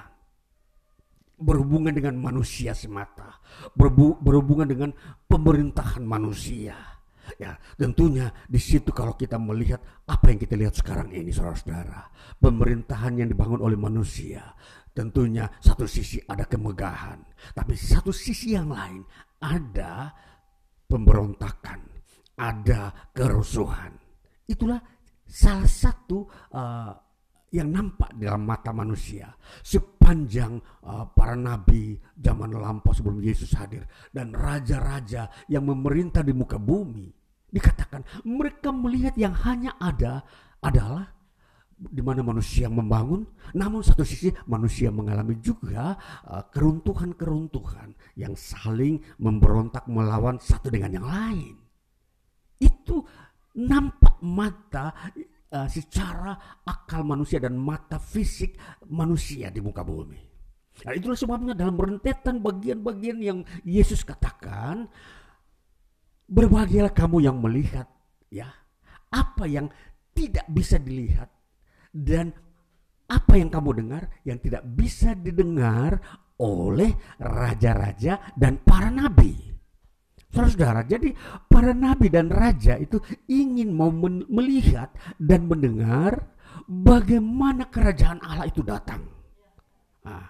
[1.38, 3.38] berhubungan dengan manusia semata,
[3.78, 4.90] berbu berhubungan dengan
[5.30, 6.74] pemerintahan manusia.
[7.36, 12.10] Ya, tentunya di situ kalau kita melihat apa yang kita lihat sekarang ini saudara-saudara,
[12.40, 14.42] pemerintahan yang dibangun oleh manusia,
[14.96, 17.20] tentunya satu sisi ada kemegahan,
[17.54, 19.04] tapi satu sisi yang lain
[19.44, 20.10] ada
[20.88, 21.78] pemberontakan,
[22.40, 23.92] ada kerusuhan.
[24.48, 24.80] Itulah
[25.28, 26.24] salah satu
[26.56, 26.92] uh,
[27.52, 29.32] yang nampak dalam mata manusia
[29.64, 36.60] sepanjang uh, para nabi zaman lampau sebelum Yesus hadir dan raja-raja yang memerintah di muka
[36.60, 37.08] bumi
[37.48, 40.20] dikatakan mereka melihat yang hanya ada
[40.60, 41.08] adalah
[41.78, 43.22] di mana manusia membangun,
[43.54, 45.94] namun satu sisi manusia mengalami juga
[46.26, 51.54] uh, keruntuhan-keruntuhan yang saling memberontak melawan satu dengan yang lain.
[52.58, 53.06] Itu
[53.54, 54.90] nampak mata
[55.54, 58.58] uh, secara akal manusia dan mata fisik
[58.90, 60.18] manusia di muka bumi.
[60.82, 64.86] Nah, itulah sebabnya dalam rentetan bagian-bagian yang Yesus katakan,
[66.26, 67.86] berbahagialah kamu yang melihat
[68.30, 68.50] ya
[69.08, 69.66] apa yang
[70.12, 71.37] tidak bisa dilihat
[71.92, 72.32] dan
[73.08, 75.96] apa yang kamu dengar yang tidak bisa didengar
[76.38, 79.34] oleh raja-raja dan para nabi.
[80.28, 81.16] Saudara-saudara, jadi
[81.48, 83.00] para nabi dan raja itu
[83.32, 83.88] ingin mau
[84.28, 86.36] melihat dan mendengar
[86.68, 89.08] bagaimana kerajaan Allah itu datang.
[90.04, 90.28] Nah,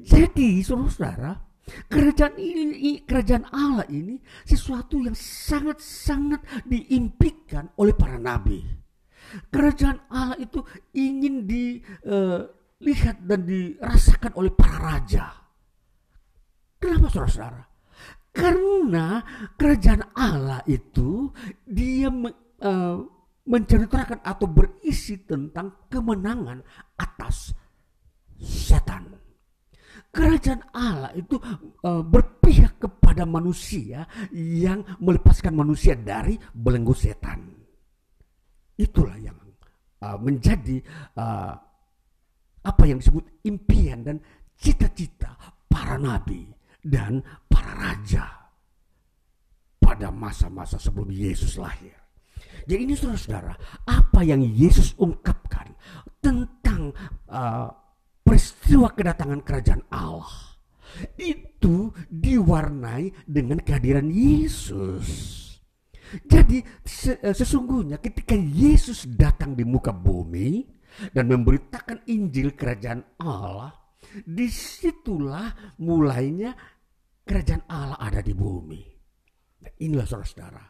[0.00, 1.44] jadi saudara-saudara,
[1.92, 4.16] kerajaan ini, kerajaan Allah ini
[4.48, 8.83] sesuatu yang sangat-sangat diimpikan oleh para nabi
[9.50, 10.60] Kerajaan Allah itu
[10.94, 15.32] ingin dilihat uh, dan dirasakan oleh para raja.
[16.78, 17.64] Kenapa saudara-saudara?
[18.34, 19.22] Karena
[19.54, 21.30] kerajaan Allah itu
[21.62, 22.98] dia uh,
[23.46, 26.58] menceritakan atau berisi tentang kemenangan
[26.98, 27.54] atas
[28.42, 29.14] setan.
[30.10, 31.38] Kerajaan Allah itu
[31.86, 37.63] uh, berpihak kepada manusia yang melepaskan manusia dari belenggu setan.
[38.74, 39.38] Itulah yang
[40.02, 40.82] uh, menjadi
[41.16, 41.54] uh,
[42.64, 44.16] apa yang disebut impian dan
[44.56, 45.36] cita-cita
[45.68, 46.48] para nabi
[46.80, 48.24] dan para raja
[49.76, 51.92] pada masa-masa sebelum Yesus lahir.
[52.64, 53.52] Jadi ini saudara-saudara,
[53.84, 55.76] apa yang Yesus ungkapkan
[56.24, 56.96] tentang
[57.28, 57.68] uh,
[58.24, 60.56] peristiwa kedatangan kerajaan Allah
[61.20, 65.43] itu diwarnai dengan kehadiran Yesus.
[66.22, 70.62] Jadi eh, sesungguhnya ketika Yesus datang di muka bumi
[71.10, 73.74] dan memberitakan Injil kerajaan Allah,
[74.22, 76.54] di situlah mulainya
[77.26, 78.82] kerajaan Allah ada di bumi.
[79.64, 80.64] Nah, inilah saudara-saudara,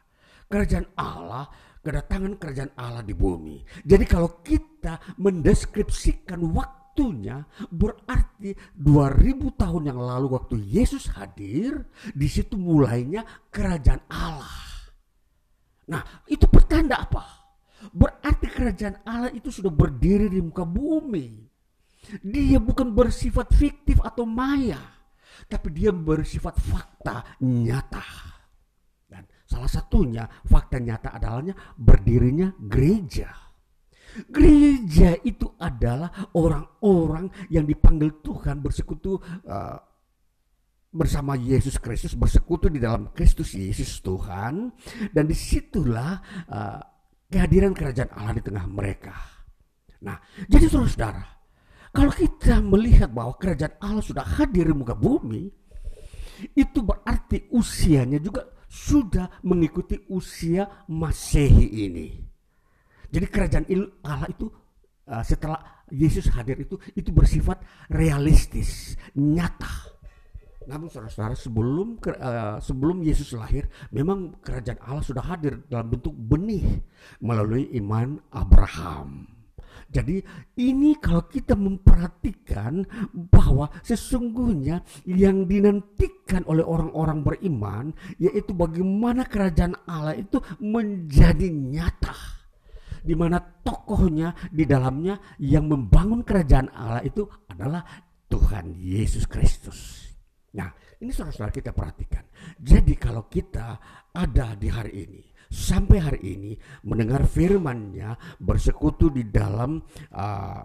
[0.48, 1.44] kerajaan Allah,
[1.84, 3.60] kedatangan kerajaan Allah di bumi.
[3.84, 11.84] Jadi kalau kita mendeskripsikan waktunya berarti 2000 tahun yang lalu waktu Yesus hadir,
[12.16, 14.63] di situ mulainya kerajaan Allah.
[15.90, 17.44] Nah, itu pertanda apa?
[17.92, 21.44] Berarti kerajaan Allah itu sudah berdiri di muka bumi.
[22.20, 24.80] Dia bukan bersifat fiktif atau maya,
[25.48, 28.04] tapi dia bersifat fakta nyata.
[29.08, 33.32] Dan salah satunya fakta nyata adalahnya berdirinya gereja.
[34.30, 39.18] Gereja itu adalah orang-orang yang dipanggil Tuhan bersekutu
[39.48, 39.78] uh,
[40.94, 44.70] bersama Yesus Kristus bersekutu di dalam Kristus Yesus Tuhan
[45.10, 46.78] dan di situlah uh,
[47.26, 49.10] kehadiran kerajaan Allah di tengah mereka.
[50.06, 50.14] Nah,
[50.46, 51.24] jadi saudara-saudara,
[51.90, 55.50] kalau kita melihat bahwa kerajaan Allah sudah hadir di muka bumi,
[56.54, 62.08] itu berarti usianya juga sudah mengikuti usia Masehi ini.
[63.10, 63.66] Jadi kerajaan
[64.06, 64.46] Allah itu
[65.10, 69.93] uh, setelah Yesus hadir itu itu bersifat realistis, nyata
[70.64, 76.64] namun saudara-saudara sebelum uh, sebelum Yesus lahir memang kerajaan Allah sudah hadir dalam bentuk benih
[77.20, 79.34] melalui iman Abraham.
[79.94, 80.18] Jadi
[80.58, 82.82] ini kalau kita memperhatikan
[83.14, 92.16] bahwa sesungguhnya yang dinantikan oleh orang-orang beriman yaitu bagaimana kerajaan Allah itu menjadi nyata
[93.04, 97.84] di mana tokohnya di dalamnya yang membangun kerajaan Allah itu adalah
[98.32, 100.03] Tuhan Yesus Kristus.
[100.54, 100.70] Nah,
[101.02, 102.24] ini saudara-saudara kita perhatikan.
[102.62, 103.78] Jadi kalau kita
[104.14, 106.52] ada di hari ini, sampai hari ini
[106.86, 109.82] mendengar firman-Nya, bersekutu di dalam
[110.14, 110.62] uh,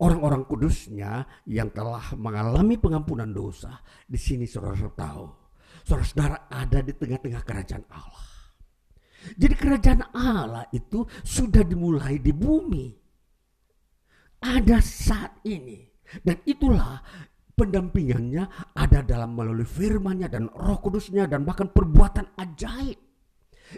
[0.00, 5.26] orang-orang kudusnya yang telah mengalami pengampunan dosa, di sini saudara-saudara tahu,
[5.84, 8.32] saudara-saudara ada di tengah-tengah kerajaan Allah.
[9.36, 12.92] Jadi kerajaan Allah itu sudah dimulai di bumi.
[14.44, 15.80] Ada saat ini.
[16.20, 17.00] Dan itulah
[17.54, 22.98] pendampingannya ada dalam melalui firmannya dan roh kudusnya dan bahkan perbuatan ajaib.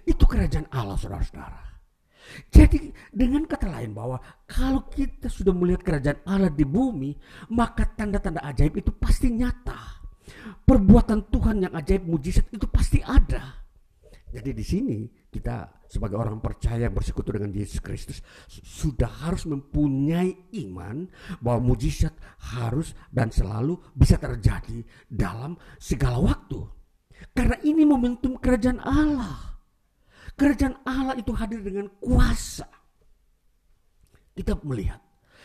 [0.05, 1.63] Itu kerajaan Allah saudara-saudara.
[2.51, 4.19] Jadi dengan kata lain bahwa
[4.51, 7.15] kalau kita sudah melihat kerajaan Allah di bumi,
[7.55, 10.03] maka tanda-tanda ajaib itu pasti nyata.
[10.67, 13.63] Perbuatan Tuhan yang ajaib mujizat itu pasti ada.
[14.35, 14.99] Jadi di sini
[15.31, 18.19] kita sebagai orang percaya bersekutu dengan Yesus Kristus
[18.49, 21.07] sudah harus mempunyai iman
[21.39, 22.15] bahwa mujizat
[22.55, 26.61] harus dan selalu bisa terjadi dalam segala waktu.
[27.33, 29.57] Karena ini momentum kerajaan Allah.
[30.37, 32.69] Kerajaan Allah itu hadir dengan kuasa.
[34.37, 35.01] Kita melihat.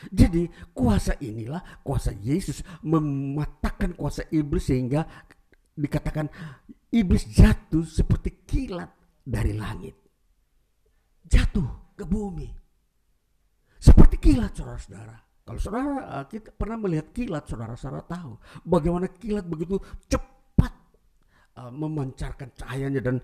[0.09, 5.05] Jadi kuasa inilah kuasa Yesus mematahkan kuasa iblis sehingga
[5.77, 6.25] dikatakan
[6.89, 8.89] iblis jatuh seperti kilat
[9.21, 10.00] dari langit.
[11.31, 12.51] Jatuh ke bumi.
[13.79, 15.15] Seperti kilat saudara-saudara.
[15.41, 20.73] Kalau saudara kita pernah melihat kilat saudara-saudara tahu bagaimana kilat begitu cepat
[21.57, 23.15] uh, memancarkan cahayanya dan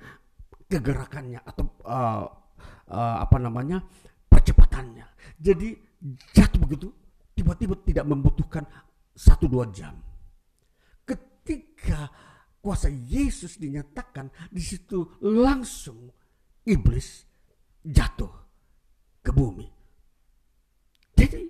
[0.65, 2.25] kegerakannya atau uh,
[2.89, 3.85] uh, apa namanya
[4.25, 5.05] percepatannya.
[5.37, 5.77] Jadi
[6.33, 6.87] jatuh begitu
[7.37, 8.65] tiba-tiba tidak membutuhkan
[9.13, 9.93] satu dua jam.
[11.05, 12.09] Ketika
[12.59, 16.09] kuasa Yesus dinyatakan di situ langsung
[16.65, 17.23] iblis
[17.87, 18.31] jatuh
[19.23, 19.67] ke bumi.
[21.17, 21.43] Jadi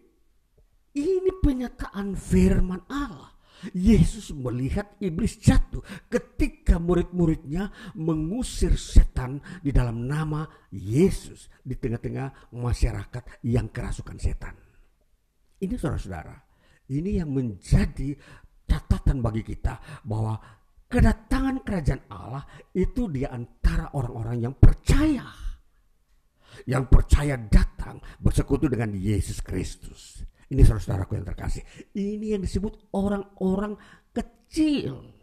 [0.98, 3.34] ini penyataan firman Allah.
[3.74, 5.82] Yesus melihat iblis jatuh
[6.14, 14.54] ketika murid-muridnya mengusir setan di dalam nama Yesus di tengah-tengah masyarakat yang kerasukan setan.
[15.58, 16.38] Ini saudara-saudara,
[16.94, 18.14] ini yang menjadi
[18.70, 20.38] catatan bagi kita bahwa
[20.86, 22.46] kedatangan kerajaan Allah
[22.78, 25.47] itu di antara orang-orang yang percaya.
[26.66, 30.26] Yang percaya datang bersekutu dengan Yesus Kristus.
[30.48, 31.64] Ini saudara-saudaraku yang terkasih.
[31.92, 33.76] Ini yang disebut orang-orang
[34.16, 35.14] kecil.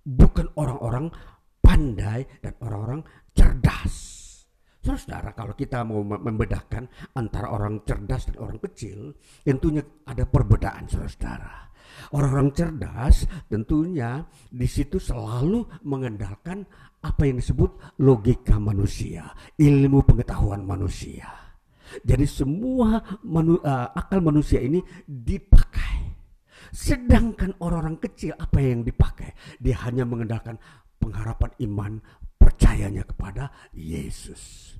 [0.00, 1.12] Bukan orang-orang
[1.60, 3.04] pandai dan orang-orang
[3.36, 3.94] cerdas.
[4.80, 9.12] Saudara-saudara, kalau kita mau membedakan antara orang cerdas dan orang kecil,
[9.44, 11.69] tentunya ada perbedaan saudara-saudara.
[12.16, 16.64] Orang-orang cerdas tentunya di situ selalu mengandalkan
[17.00, 21.28] apa yang disebut logika manusia, ilmu pengetahuan manusia.
[22.04, 26.12] Jadi semua manu, uh, akal manusia ini dipakai.
[26.70, 29.34] Sedangkan orang-orang kecil apa yang dipakai?
[29.58, 30.54] Dia hanya mengandalkan
[31.02, 31.92] pengharapan iman
[32.38, 34.76] percayanya kepada Yesus.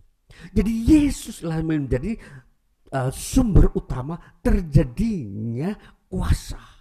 [0.55, 2.15] Jadi Yesuslah menjadi
[2.95, 5.75] uh, sumber utama terjadinya
[6.07, 6.80] kuasa.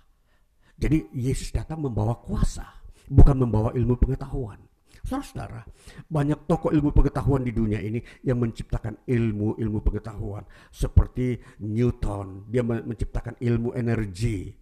[0.80, 2.64] Jadi Yesus datang membawa kuasa,
[3.12, 4.64] bukan membawa ilmu pengetahuan.
[5.04, 5.64] Saudara-saudara,
[6.08, 13.40] banyak tokoh ilmu pengetahuan di dunia ini yang menciptakan ilmu-ilmu pengetahuan seperti Newton, dia menciptakan
[13.40, 14.56] ilmu energi.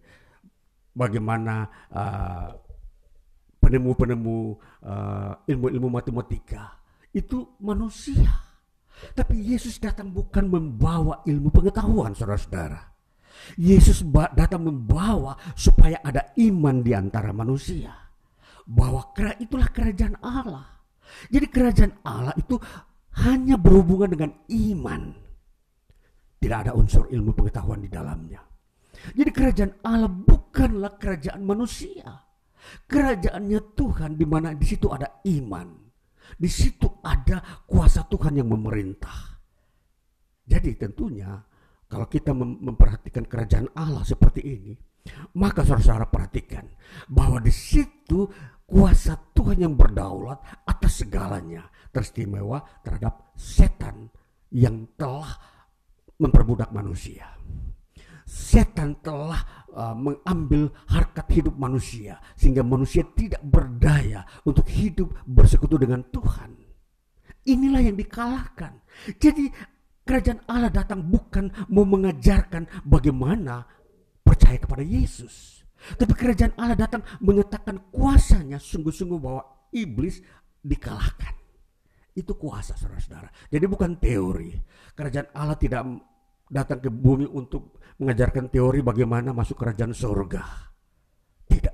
[0.98, 1.62] Bagaimana
[1.94, 2.50] uh,
[3.62, 4.38] penemu-penemu
[4.82, 6.82] uh, ilmu-ilmu matematika
[7.14, 8.42] itu manusia.
[9.14, 12.97] Tapi Yesus datang bukan membawa ilmu pengetahuan, saudara-saudara.
[13.56, 17.92] Yesus datang membawa supaya ada iman di antara manusia
[18.68, 19.08] bahwa
[19.40, 20.66] itulah kerajaan Allah.
[21.32, 22.60] Jadi kerajaan Allah itu
[23.24, 25.02] hanya berhubungan dengan iman.
[26.38, 28.44] Tidak ada unsur ilmu pengetahuan di dalamnya.
[29.16, 32.28] Jadi kerajaan Allah bukanlah kerajaan manusia.
[32.84, 35.88] Kerajaannya Tuhan di mana di situ ada iman.
[36.36, 39.40] Di situ ada kuasa Tuhan yang memerintah.
[40.44, 41.32] Jadi tentunya
[41.88, 44.72] kalau kita memperhatikan kerajaan Allah seperti ini,
[45.40, 46.68] maka saudara-saudara perhatikan
[47.08, 48.28] bahwa di situ
[48.68, 54.12] kuasa Tuhan yang berdaulat atas segalanya teristimewa terhadap setan
[54.52, 55.32] yang telah
[56.20, 57.24] memperbudak manusia.
[58.28, 66.04] Setan telah uh, mengambil harkat hidup manusia sehingga manusia tidak berdaya untuk hidup bersekutu dengan
[66.12, 66.52] Tuhan.
[67.48, 68.84] Inilah yang dikalahkan.
[69.16, 69.48] Jadi
[70.08, 73.68] kerajaan Allah datang bukan mau mengajarkan bagaimana
[74.24, 75.58] percaya kepada Yesus
[75.94, 80.18] tapi kerajaan Allah datang menyatakan kuasanya sungguh-sungguh bahwa iblis
[80.58, 81.34] dikalahkan.
[82.18, 83.30] Itu kuasa saudara-saudara.
[83.46, 84.50] Jadi bukan teori.
[84.92, 85.86] Kerajaan Allah tidak
[86.50, 90.42] datang ke bumi untuk mengajarkan teori bagaimana masuk kerajaan surga.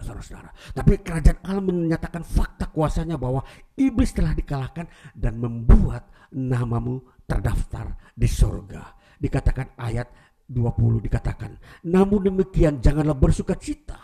[0.04, 0.52] Saudara-saudara.
[0.76, 3.40] Tapi kerajaan Allah menyatakan fakta kuasanya bahwa
[3.72, 4.84] iblis telah dikalahkan
[5.16, 9.00] dan membuat namamu terdaftar di surga.
[9.16, 10.12] Dikatakan ayat
[10.44, 11.56] 20 dikatakan,
[11.88, 13.96] namun demikian janganlah bersuka cita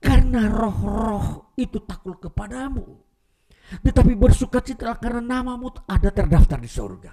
[0.00, 3.04] karena roh-roh itu takut kepadamu.
[3.82, 7.12] Tetapi bersuka cita karena namamu ada terdaftar di surga.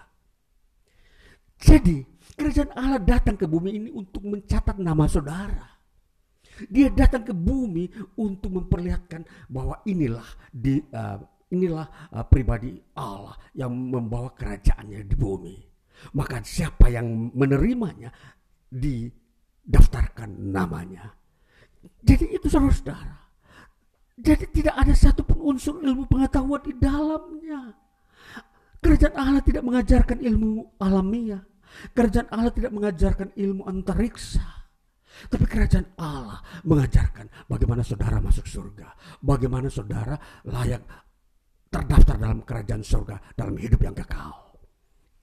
[1.60, 1.98] Jadi
[2.38, 5.73] kerajaan Allah datang ke bumi ini untuk mencatat nama saudara.
[6.70, 7.90] Dia datang ke bumi
[8.20, 11.18] untuk memperlihatkan bahwa inilah di uh,
[11.54, 15.56] inilah uh, pribadi Allah yang membawa kerajaannya di bumi.
[16.18, 18.12] Maka siapa yang menerimanya
[18.70, 21.14] didaftarkan namanya.
[22.04, 23.24] Jadi itu saudara-saudara.
[24.14, 27.74] Jadi tidak ada satupun unsur ilmu pengetahuan di dalamnya.
[28.84, 31.42] Kerajaan Allah tidak mengajarkan ilmu alamiah.
[31.96, 34.63] Kerajaan Allah tidak mengajarkan ilmu antariksa.
[35.30, 38.90] Tapi kerajaan Allah mengajarkan bagaimana saudara masuk surga.
[39.22, 40.18] Bagaimana saudara
[40.50, 40.84] layak
[41.70, 44.34] terdaftar dalam kerajaan surga dalam hidup yang kekal.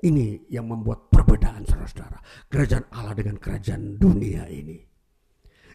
[0.00, 2.18] Ini yang membuat perbedaan saudara-saudara.
[2.48, 4.80] Kerajaan Allah dengan kerajaan dunia ini.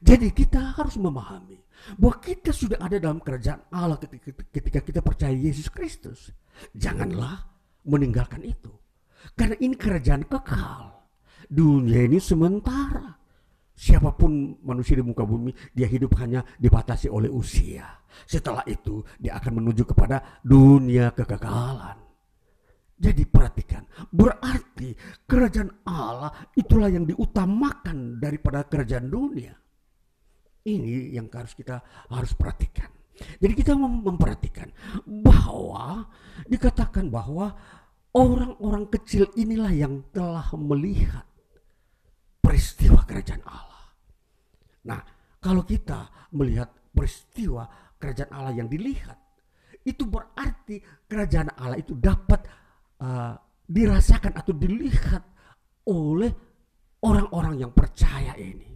[0.01, 1.61] Jadi kita harus memahami
[1.97, 4.01] bahwa kita sudah ada dalam kerajaan Allah
[4.49, 6.33] ketika kita percaya Yesus Kristus.
[6.73, 7.47] Janganlah
[7.85, 8.73] meninggalkan itu.
[9.37, 10.93] Karena ini kerajaan kekal.
[11.45, 13.24] Dunia ini sementara.
[13.75, 17.83] Siapa pun manusia di muka bumi, dia hidup hanya dibatasi oleh usia.
[18.23, 21.99] Setelah itu, dia akan menuju kepada dunia kekekalan.
[22.95, 24.95] Jadi perhatikan, berarti
[25.27, 29.51] kerajaan Allah itulah yang diutamakan daripada kerajaan dunia.
[30.63, 32.87] Ini yang harus kita harus perhatikan.
[33.15, 34.71] Jadi kita memperhatikan
[35.03, 36.07] bahwa
[36.47, 37.51] dikatakan bahwa
[38.15, 41.27] orang-orang kecil inilah yang telah melihat
[42.55, 43.83] peristiwa kerajaan Allah.
[44.87, 45.01] Nah,
[45.43, 47.67] kalau kita melihat peristiwa
[47.99, 49.19] kerajaan Allah yang dilihat,
[49.83, 52.47] itu berarti kerajaan Allah itu dapat
[53.03, 53.35] uh,
[53.67, 55.19] dirasakan atau dilihat
[55.91, 56.31] oleh
[57.03, 58.74] orang-orang yang percaya ini.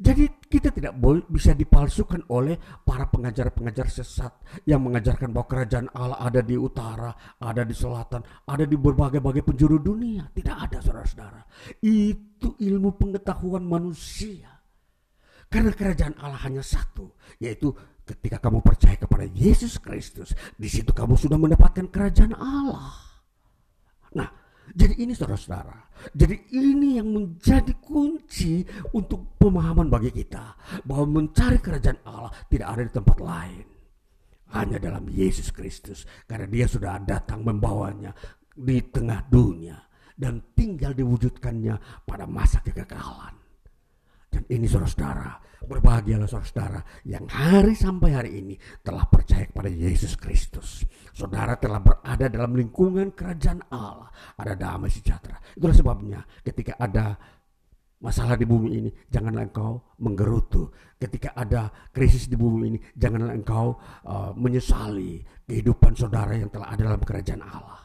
[0.00, 4.32] Jadi kita tidak boleh bisa dipalsukan oleh para pengajar-pengajar sesat
[4.64, 9.76] yang mengajarkan bahwa kerajaan Allah ada di utara, ada di selatan, ada di berbagai-bagai penjuru
[9.76, 10.24] dunia.
[10.32, 11.44] Tidak ada saudara-saudara.
[11.84, 14.48] Itu ilmu pengetahuan manusia.
[15.52, 17.68] Karena kerajaan Allah hanya satu, yaitu
[18.08, 22.96] ketika kamu percaya kepada Yesus Kristus, di situ kamu sudah mendapatkan kerajaan Allah.
[24.16, 24.39] Nah,
[24.70, 25.90] jadi ini saudara-saudara.
[26.14, 28.62] Jadi ini yang menjadi kunci
[28.94, 30.54] untuk pemahaman bagi kita.
[30.86, 33.66] Bahwa mencari kerajaan Allah tidak ada di tempat lain.
[34.54, 36.06] Hanya dalam Yesus Kristus.
[36.26, 38.14] Karena dia sudah datang membawanya
[38.54, 39.78] di tengah dunia.
[40.14, 43.34] Dan tinggal diwujudkannya pada masa kekekalan.
[44.30, 50.84] Dan ini saudara-saudara, berbahagialah saudara-saudara yang hari sampai hari ini telah percaya kepada Yesus Kristus.
[51.12, 54.08] Saudara telah berada dalam lingkungan kerajaan Allah.
[54.40, 55.36] Ada damai sejahtera.
[55.52, 57.16] Itulah sebabnya ketika ada
[58.00, 60.72] masalah di bumi ini, janganlah engkau menggerutu.
[60.96, 63.76] Ketika ada krisis di bumi ini, janganlah engkau
[64.08, 67.80] uh, menyesali kehidupan saudara yang telah ada dalam kerajaan Allah.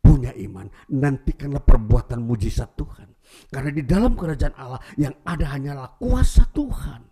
[0.00, 3.17] Punya iman, nantikanlah perbuatan mujizat Tuhan
[3.48, 7.02] karena di dalam kerajaan Allah yang ada hanyalah kuasa Tuhan.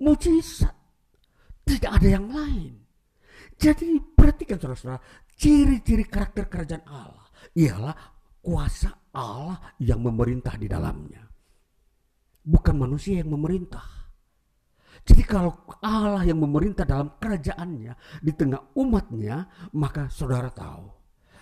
[0.00, 0.74] Mujizat.
[1.66, 2.74] Tidak ada yang lain.
[3.60, 4.98] Jadi perhatikan saudara-saudara,
[5.36, 7.94] ciri-ciri karakter kerajaan Allah ialah
[8.40, 11.22] kuasa Allah yang memerintah di dalamnya.
[12.40, 13.84] Bukan manusia yang memerintah.
[15.04, 20.99] Jadi kalau Allah yang memerintah dalam kerajaannya di tengah umatnya, maka saudara tahu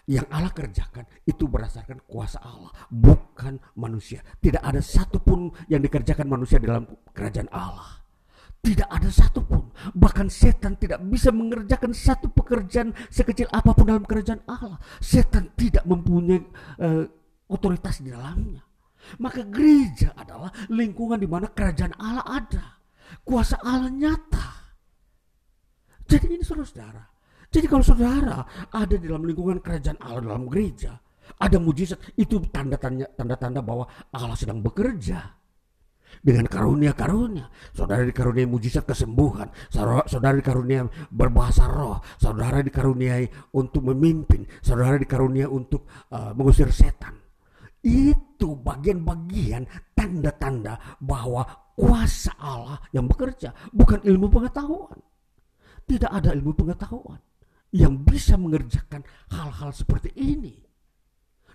[0.09, 4.25] yang Allah kerjakan itu berdasarkan kuasa Allah, bukan manusia.
[4.41, 8.01] Tidak ada satupun yang dikerjakan manusia dalam kerajaan Allah.
[8.59, 9.69] Tidak ada satupun.
[9.93, 14.81] Bahkan setan tidak bisa mengerjakan satu pekerjaan sekecil apa pun dalam kerajaan Allah.
[14.99, 16.41] Setan tidak mempunyai
[16.81, 17.05] uh,
[17.53, 18.65] otoritas di dalamnya.
[19.21, 22.65] Maka gereja adalah lingkungan di mana kerajaan Allah ada.
[23.23, 24.73] Kuasa Allah nyata.
[26.09, 27.18] Jadi ini saudara-saudara
[27.49, 31.01] jadi kalau saudara ada dalam lingkungan kerajaan Allah dalam gereja,
[31.41, 35.37] ada mujizat, itu tanda-tanda tanda-tanda bahwa Allah sedang bekerja.
[36.19, 37.47] Dengan karunia-karunia,
[37.77, 45.47] saudara dikaruniai mujizat kesembuhan, saudara, saudara dikaruniai berbahasa roh, saudara dikaruniai untuk memimpin, saudara dikaruniai
[45.47, 47.13] untuk uh, mengusir setan.
[47.85, 51.45] Itu bagian-bagian tanda-tanda bahwa
[51.77, 54.99] kuasa Allah yang bekerja, bukan ilmu pengetahuan.
[55.87, 57.21] Tidak ada ilmu pengetahuan
[57.75, 60.57] yang bisa mengerjakan hal-hal seperti ini.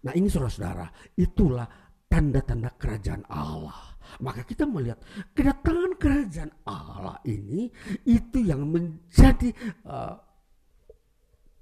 [0.04, 1.66] Nah ini saudara-saudara, itulah
[2.12, 3.98] tanda-tanda kerajaan Allah.
[4.22, 5.00] Maka kita melihat
[5.34, 7.72] kedatangan kerajaan Allah ini
[8.06, 9.50] itu yang menjadi
[9.88, 10.14] uh,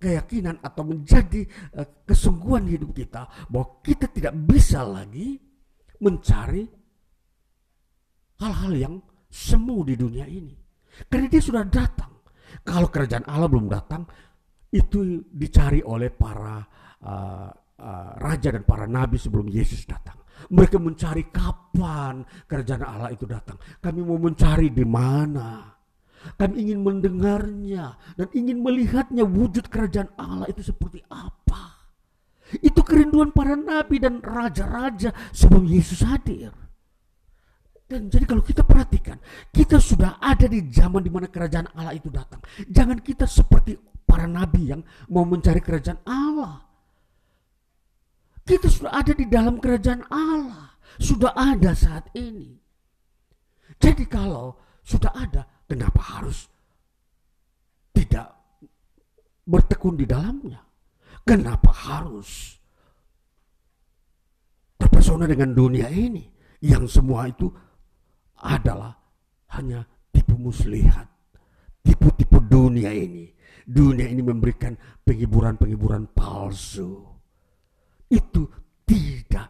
[0.01, 1.45] keyakinan atau menjadi
[1.77, 5.37] uh, kesungguhan hidup kita bahwa kita tidak bisa lagi
[6.01, 6.65] mencari
[8.41, 8.95] hal-hal yang
[9.29, 10.57] semu di dunia ini.
[11.07, 12.09] Karena dia sudah datang.
[12.67, 14.03] Kalau kerajaan Allah belum datang,
[14.71, 16.63] itu dicari oleh para
[17.03, 20.15] uh, uh, raja dan para nabi sebelum Yesus datang.
[20.49, 23.61] Mereka mencari kapan kerajaan Allah itu datang.
[23.77, 25.69] Kami mau mencari di mana.
[26.37, 31.81] Kami ingin mendengarnya dan ingin melihatnya wujud kerajaan Allah itu seperti apa.
[32.61, 36.53] Itu kerinduan para nabi dan raja-raja sebelum Yesus hadir.
[37.91, 39.19] Dan jadi kalau kita perhatikan,
[39.51, 42.39] kita sudah ada di zaman di mana kerajaan Allah itu datang.
[42.71, 43.75] Jangan kita seperti
[44.11, 46.59] para nabi yang mau mencari kerajaan Allah.
[48.43, 50.75] Kita sudah ada di dalam kerajaan Allah.
[50.99, 52.51] Sudah ada saat ini.
[53.79, 56.51] Jadi kalau sudah ada, kenapa harus
[57.95, 58.35] tidak
[59.47, 60.59] bertekun di dalamnya?
[61.23, 62.59] Kenapa harus
[64.75, 66.27] terpesona dengan dunia ini
[66.59, 67.47] yang semua itu
[68.41, 68.91] adalah
[69.55, 71.07] hanya tipu muslihat,
[71.85, 73.31] tipu-tipu dunia ini.
[73.71, 74.75] Dunia ini memberikan
[75.07, 77.07] penghiburan-penghiburan palsu.
[78.11, 78.51] Itu
[78.83, 79.47] tidak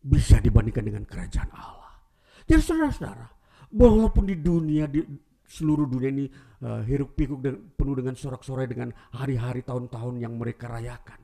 [0.00, 1.92] bisa dibandingkan dengan kerajaan Allah.
[2.48, 3.28] Jadi saudara-saudara,
[3.76, 5.04] walaupun di dunia di
[5.50, 6.26] seluruh dunia ini
[6.62, 11.20] uh, hiruk pikuk dan penuh dengan sorak-sorai dengan hari-hari tahun-tahun yang mereka rayakan.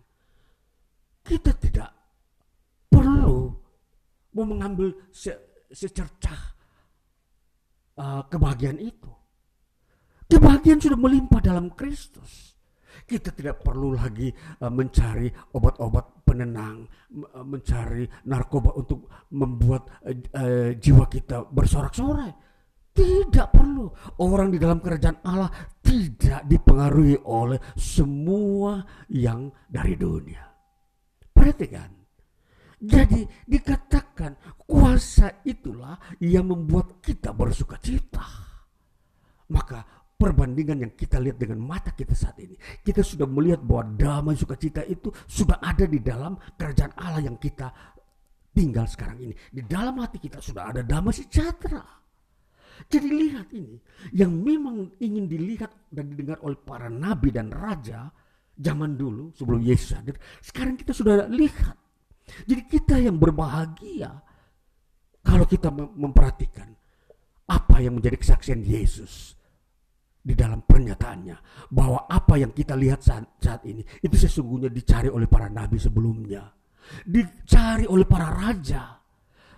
[1.23, 1.91] Kita tidak
[2.91, 3.55] perlu
[4.37, 5.33] mau mengambil se
[5.73, 6.41] secercah
[7.99, 9.11] uh, kebahagiaan itu.
[10.27, 12.59] Kebahagiaan sudah melimpah dalam Kristus.
[13.07, 16.83] Kita tidak perlu lagi uh, mencari obat-obat penenang,
[17.15, 22.35] uh, mencari narkoba untuk membuat uh, jiwa kita bersorak-sorai.
[22.91, 23.87] Tidak perlu.
[24.25, 25.53] Orang di dalam kerajaan Allah
[25.85, 30.43] tidak dipengaruhi oleh semua yang dari dunia.
[31.31, 31.93] Perhatikan.
[32.77, 38.25] Jadi dikatakan kuasa itulah yang membuat kita bersuka cita.
[39.53, 44.35] Maka perbandingan yang kita lihat dengan mata kita saat ini, kita sudah melihat bahwa damai
[44.35, 47.69] sukacita itu sudah ada di dalam kerajaan Allah yang kita
[48.57, 49.35] tinggal sekarang ini.
[49.53, 51.85] Di dalam hati kita sudah ada damai sejahtera.
[52.89, 53.77] Jadi lihat ini,
[54.13, 58.13] yang memang ingin dilihat dan didengar oleh para nabi dan raja
[58.57, 61.77] zaman dulu sebelum Yesus hadir, sekarang kita sudah lihat.
[62.45, 64.11] Jadi kita yang berbahagia
[65.23, 66.75] kalau kita memperhatikan
[67.47, 69.39] apa yang menjadi kesaksian Yesus
[70.27, 75.31] di dalam pernyataannya bahwa apa yang kita lihat saat, saat ini itu sesungguhnya dicari oleh
[75.31, 76.51] para nabi sebelumnya.
[77.07, 78.99] Dicari oleh para raja.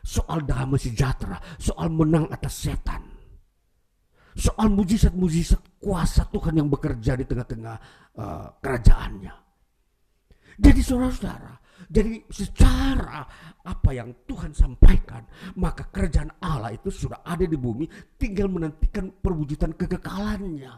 [0.04, 3.00] Soal damai sejahtera soal menang atas setan.
[4.38, 7.76] Soal mujizat-mujizat kuasa Tuhan yang bekerja di tengah-tengah
[8.16, 9.34] uh, kerajaannya.
[10.58, 11.54] Jadi saudara-saudara
[11.86, 13.22] jadi secara
[13.62, 15.22] apa yang Tuhan sampaikan,
[15.62, 17.86] maka kerajaan Allah itu sudah ada di bumi,
[18.18, 20.74] tinggal menantikan perwujudan kekekalannya.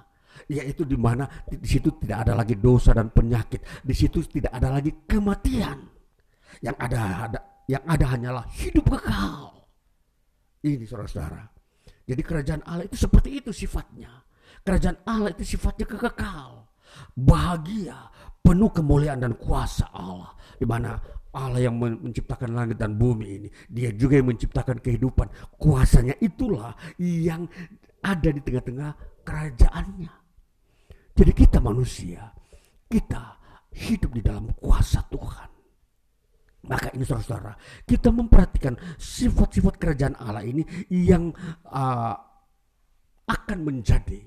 [0.47, 4.69] Yaitu di mana di situ tidak ada lagi dosa dan penyakit, di situ tidak ada
[4.77, 5.89] lagi kematian.
[6.61, 7.41] Yang ada, ada
[7.71, 9.55] yang ada hanyalah hidup kekal.
[10.61, 11.47] Ini saudara-saudara.
[12.05, 14.11] Jadi kerajaan Allah itu seperti itu sifatnya.
[14.61, 16.67] Kerajaan Allah itu sifatnya kekal.
[17.15, 18.11] Bahagia,
[18.41, 20.97] penuh kemuliaan dan kuasa Allah di mana
[21.31, 25.31] Allah yang menciptakan langit dan bumi ini, dia juga yang menciptakan kehidupan.
[25.55, 27.47] Kuasanya itulah yang
[28.03, 30.13] ada di tengah-tengah kerajaannya.
[31.15, 32.35] Jadi kita manusia,
[32.91, 33.39] kita
[33.71, 35.51] hidup di dalam kuasa Tuhan.
[36.67, 37.55] Maka ini saudara-saudara,
[37.87, 41.31] kita memperhatikan sifat-sifat kerajaan Allah ini yang
[41.71, 42.15] uh,
[43.31, 44.19] akan menjadi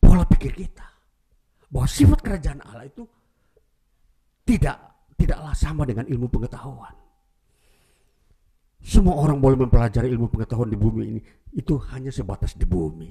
[0.00, 0.93] pola pikir kita.
[1.74, 3.02] Bahwa sifat kerajaan Allah itu
[4.46, 4.78] tidak
[5.18, 6.94] tidaklah sama dengan ilmu pengetahuan.
[8.84, 11.20] Semua orang boleh mempelajari ilmu pengetahuan di bumi ini
[11.56, 13.10] itu hanya sebatas di bumi.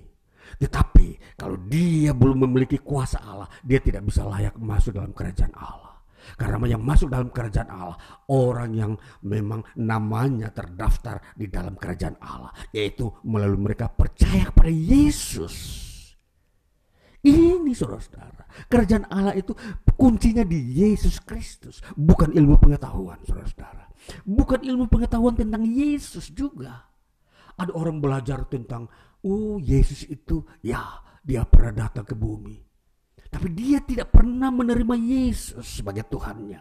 [0.64, 5.98] Tetapi kalau dia belum memiliki kuasa Allah, dia tidak bisa layak masuk dalam kerajaan Allah.
[6.40, 7.98] Karena yang masuk dalam kerajaan Allah
[8.32, 8.92] orang yang
[9.28, 15.56] memang namanya terdaftar di dalam kerajaan Allah, yaitu melalui mereka percaya kepada Yesus.
[17.24, 19.56] Ini saudara-saudara, kerajaan Allah itu
[19.96, 23.88] kuncinya di Yesus Kristus, bukan ilmu pengetahuan saudara-saudara.
[24.28, 26.84] Bukan ilmu pengetahuan tentang Yesus juga.
[27.56, 28.92] Ada orang belajar tentang,
[29.24, 32.60] oh Yesus itu, ya dia pernah datang ke bumi.
[33.32, 36.60] Tapi dia tidak pernah menerima Yesus sebagai Tuhannya.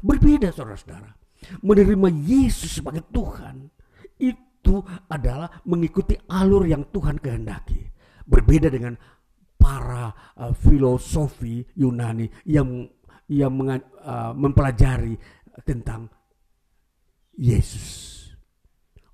[0.00, 1.12] Berbeda saudara-saudara.
[1.60, 3.68] Menerima Yesus sebagai Tuhan
[4.16, 7.92] itu adalah mengikuti alur yang Tuhan kehendaki.
[8.24, 8.96] Berbeda dengan
[9.58, 12.86] para uh, filosofi Yunani yang
[13.28, 15.18] yang uh, mempelajari
[15.66, 16.08] tentang
[17.36, 18.16] Yesus.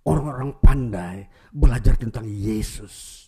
[0.05, 3.27] Orang-orang pandai belajar tentang Yesus.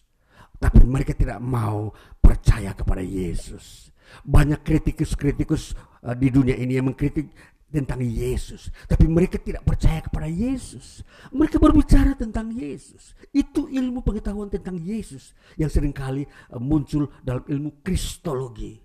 [0.57, 1.91] Tapi mereka tidak mau
[2.21, 3.91] percaya kepada Yesus.
[4.23, 7.33] Banyak kritikus-kritikus uh, di dunia ini yang mengkritik
[7.77, 11.05] tentang Yesus, tapi mereka tidak percaya kepada Yesus.
[11.29, 13.13] Mereka berbicara tentang Yesus.
[13.29, 18.81] Itu ilmu pengetahuan tentang Yesus yang sering kali eh, muncul dalam ilmu kristologi.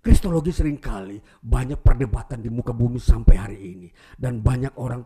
[0.00, 3.88] Kristologi sering kali banyak perdebatan di muka bumi sampai hari ini
[4.20, 5.00] dan banyak orang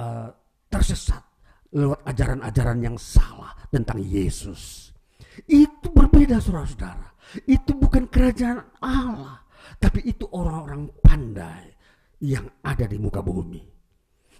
[0.00, 0.32] uh,
[0.72, 1.20] tersesat
[1.76, 4.88] lewat ajaran-ajaran yang salah tentang Yesus.
[5.44, 7.12] Itu berbeda saudara-saudara.
[7.44, 9.44] Itu bukan kerajaan Allah,
[9.76, 11.71] tapi itu orang-orang pandai
[12.22, 13.60] yang ada di muka bumi.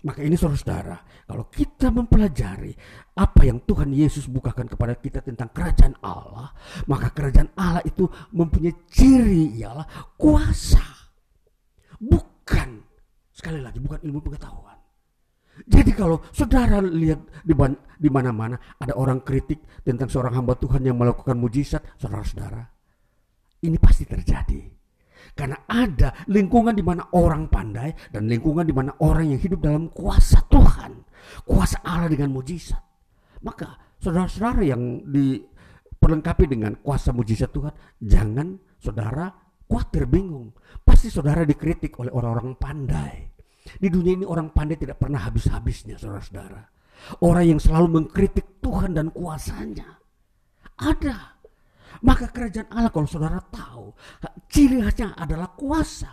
[0.02, 2.74] Maka ini saudara-saudara, kalau kita mempelajari
[3.14, 6.50] apa yang Tuhan Yesus bukakan kepada kita tentang kerajaan Allah,
[6.90, 9.86] maka kerajaan Allah itu mempunyai ciri ialah
[10.18, 10.82] kuasa.
[12.02, 12.82] Bukan
[13.32, 14.76] Sekali lagi bukan ilmu pengetahuan.
[15.66, 17.20] Jadi kalau saudara lihat
[17.98, 22.62] di mana-mana ada orang kritik tentang seorang hamba Tuhan yang melakukan mujizat, saudara-saudara,
[23.64, 24.81] ini pasti terjadi.
[25.32, 29.88] Karena ada lingkungan di mana orang pandai dan lingkungan di mana orang yang hidup dalam
[29.88, 30.92] kuasa Tuhan,
[31.48, 32.80] kuasa Allah dengan mujizat.
[33.40, 37.72] Maka saudara-saudara yang diperlengkapi dengan kuasa mujizat Tuhan,
[38.04, 39.32] jangan saudara
[39.64, 40.52] khawatir bingung.
[40.84, 43.32] Pasti saudara dikritik oleh orang-orang pandai.
[43.80, 46.62] Di dunia ini orang pandai tidak pernah habis-habisnya saudara-saudara.
[47.24, 49.96] Orang yang selalu mengkritik Tuhan dan kuasanya.
[50.76, 51.41] Ada.
[52.00, 53.92] Maka kerajaan Allah kalau saudara tahu,
[54.48, 56.08] ciri khasnya adalah kuasa.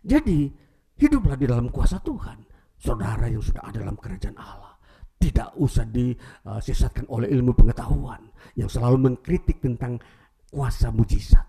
[0.00, 0.48] Jadi
[0.96, 2.38] hiduplah di dalam kuasa Tuhan.
[2.80, 4.72] Saudara yang sudah ada dalam kerajaan Allah.
[5.20, 8.24] Tidak usah disesatkan oleh ilmu pengetahuan
[8.56, 10.00] yang selalu mengkritik tentang
[10.48, 11.44] kuasa mujizat.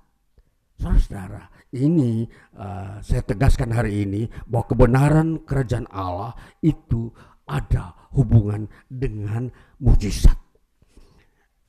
[0.76, 1.47] Saudara-saudara,
[1.78, 2.26] ini
[2.57, 7.13] uh, saya tegaskan hari ini bahwa kebenaran kerajaan Allah itu
[7.47, 9.47] ada hubungan dengan
[9.80, 10.36] mujizat.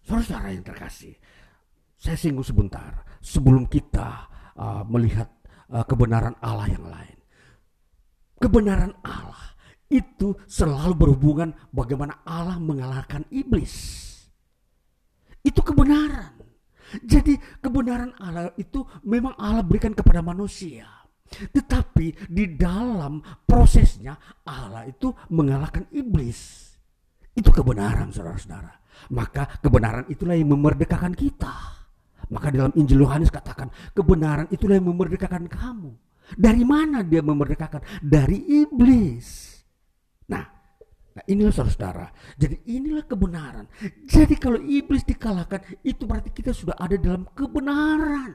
[0.03, 1.14] Saudara-saudara yang terkasih,
[2.03, 4.26] saya singgung sebentar sebelum kita
[4.59, 5.30] uh, melihat
[5.70, 7.16] uh, kebenaran Allah yang lain.
[8.42, 9.55] Kebenaran Allah
[9.86, 14.03] itu selalu berhubungan bagaimana Allah mengalahkan iblis.
[15.46, 16.42] Itu kebenaran.
[17.07, 20.90] Jadi kebenaran Allah itu memang Allah berikan kepada manusia.
[21.32, 26.74] Tetapi di dalam prosesnya Allah itu mengalahkan iblis.
[27.30, 28.74] Itu kebenaran saudara-saudara.
[29.14, 31.81] Maka kebenaran itulah yang memerdekakan kita.
[32.30, 35.96] Maka dalam Injil Yohanes katakan kebenaran itulah yang memerdekakan kamu.
[36.38, 37.82] Dari mana dia memerdekakan?
[38.00, 39.58] Dari iblis.
[40.30, 40.62] Nah
[41.12, 42.08] Nah inilah saudara-saudara.
[42.40, 43.68] Jadi inilah kebenaran.
[44.08, 48.32] Jadi kalau iblis dikalahkan itu berarti kita sudah ada dalam kebenaran.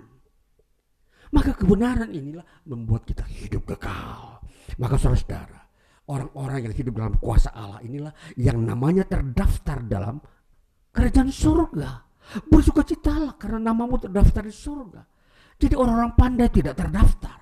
[1.34, 4.40] Maka kebenaran inilah membuat kita hidup kekal.
[4.78, 5.60] Maka saudara-saudara,
[6.08, 10.22] orang-orang yang hidup dalam kuasa Allah inilah yang namanya terdaftar dalam
[10.94, 12.07] kerajaan surga.
[12.48, 15.02] Bersukacitalah karena namamu terdaftar di surga.
[15.58, 17.38] Jadi orang-orang pandai tidak terdaftar.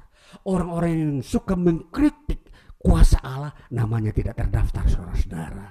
[0.45, 5.67] Orang-orang yang suka mengkritik kuasa Allah namanya tidak terdaftar saudara-saudara.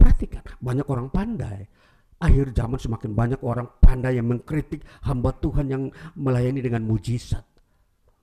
[0.00, 1.68] Perhatikan, banyak orang pandai.
[2.16, 5.82] Akhir zaman semakin banyak orang pandai yang mengkritik hamba Tuhan yang
[6.16, 7.44] melayani dengan mujizat.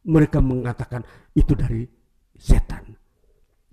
[0.10, 1.06] Mereka mengatakan
[1.38, 1.86] itu dari
[2.34, 2.98] setan.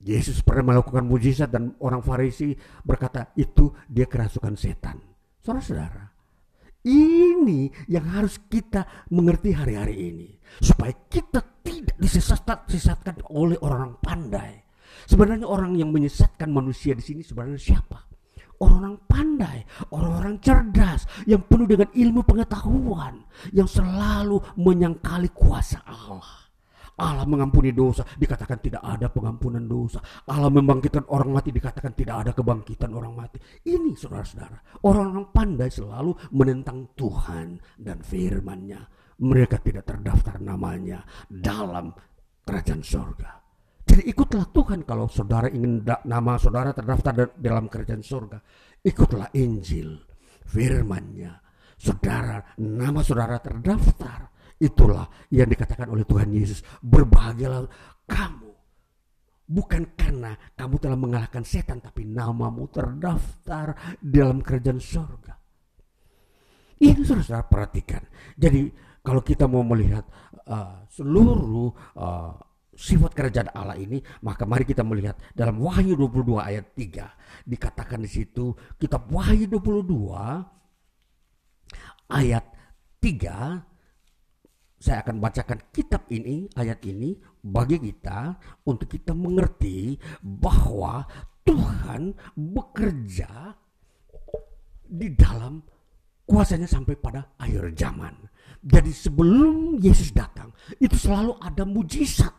[0.00, 2.52] Yesus pernah melakukan mujizat dan orang Farisi
[2.84, 5.00] berkata itu dia kerasukan setan.
[5.40, 6.19] Saudara-saudara,
[6.86, 10.28] ini yang harus kita mengerti hari-hari ini.
[10.60, 14.52] Supaya kita tidak disesatkan oleh orang-orang pandai.
[15.06, 18.10] Sebenarnya orang yang menyesatkan manusia di sini sebenarnya siapa?
[18.60, 19.58] Orang-orang pandai,
[19.96, 23.24] orang-orang cerdas yang penuh dengan ilmu pengetahuan
[23.56, 26.49] yang selalu menyangkali kuasa Allah.
[27.00, 30.04] Allah mengampuni dosa, dikatakan tidak ada pengampunan dosa.
[30.28, 33.40] Allah membangkitkan orang mati, dikatakan tidak ada kebangkitan orang mati.
[33.64, 38.80] Ini saudara-saudara, orang-orang pandai selalu menentang Tuhan dan firman-Nya
[39.20, 41.92] mereka tidak terdaftar namanya dalam
[42.44, 43.30] kerajaan surga.
[43.84, 48.38] Jadi ikutlah Tuhan kalau saudara ingin nama saudara terdaftar dalam kerajaan surga.
[48.80, 49.98] Ikutlah Injil,
[50.46, 51.32] firmannya.
[51.80, 54.30] Saudara, nama saudara terdaftar.
[54.60, 56.60] Itulah yang dikatakan oleh Tuhan Yesus.
[56.84, 57.64] Berbahagialah
[58.04, 58.52] kamu.
[59.50, 65.34] Bukan karena kamu telah mengalahkan setan, tapi namamu terdaftar dalam kerajaan surga.
[66.80, 68.04] Ini saudara perhatikan.
[68.36, 70.04] Jadi kalau kita mau melihat
[70.44, 72.36] uh, seluruh uh,
[72.76, 78.10] sifat kerajaan Allah ini, maka mari kita melihat dalam Wahyu 22 ayat 3 dikatakan di
[78.12, 80.08] situ kitab Wahyu 22
[82.12, 82.44] ayat
[83.00, 83.69] 3
[84.80, 87.12] saya akan bacakan kitab ini, ayat ini
[87.44, 88.32] bagi kita
[88.64, 91.04] untuk kita mengerti bahwa
[91.44, 93.52] Tuhan bekerja
[94.88, 95.60] di dalam
[96.24, 98.16] kuasanya sampai pada akhir zaman.
[98.64, 100.48] Jadi sebelum Yesus datang,
[100.80, 102.32] itu selalu ada mujizat.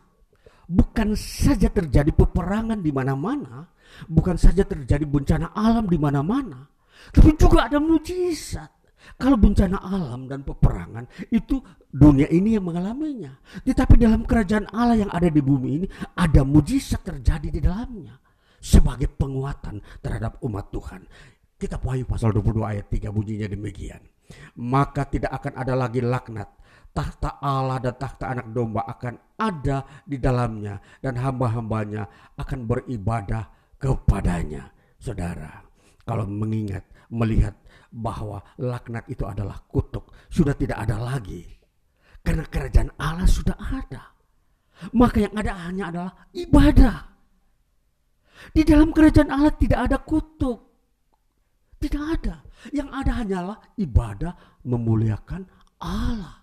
[0.66, 3.70] Bukan saja terjadi peperangan di mana-mana,
[4.10, 6.66] bukan saja terjadi bencana alam di mana-mana,
[7.14, 8.81] tapi juga ada mujizat.
[9.18, 11.58] Kalau bencana alam dan peperangan itu
[11.90, 13.34] dunia ini yang mengalaminya.
[13.62, 15.86] Tetapi dalam kerajaan Allah yang ada di bumi ini
[16.18, 18.18] ada mujizat terjadi di dalamnya
[18.62, 21.02] sebagai penguatan terhadap umat Tuhan.
[21.58, 24.02] Kita Wahyu pasal 22 ayat 3 bunyinya demikian
[24.58, 26.48] maka tidak akan ada lagi laknat.
[26.92, 32.04] Tahta Allah dan tahta anak domba akan ada di dalamnya dan hamba-hambanya
[32.36, 33.48] akan beribadah
[33.80, 34.68] kepadanya.
[35.00, 35.64] Saudara,
[36.04, 37.56] kalau mengingat, melihat
[37.92, 41.44] bahwa laknat itu adalah kutuk, sudah tidak ada lagi.
[42.24, 44.02] Karena kerajaan Allah sudah ada.
[44.98, 46.96] maka yang ada hanya adalah ibadah.
[48.50, 50.58] Di dalam kerajaan Allah tidak ada kutuk.
[51.78, 52.42] Tidak ada.
[52.74, 54.32] Yang ada hanyalah ibadah
[54.66, 55.46] memuliakan
[55.78, 56.42] Allah.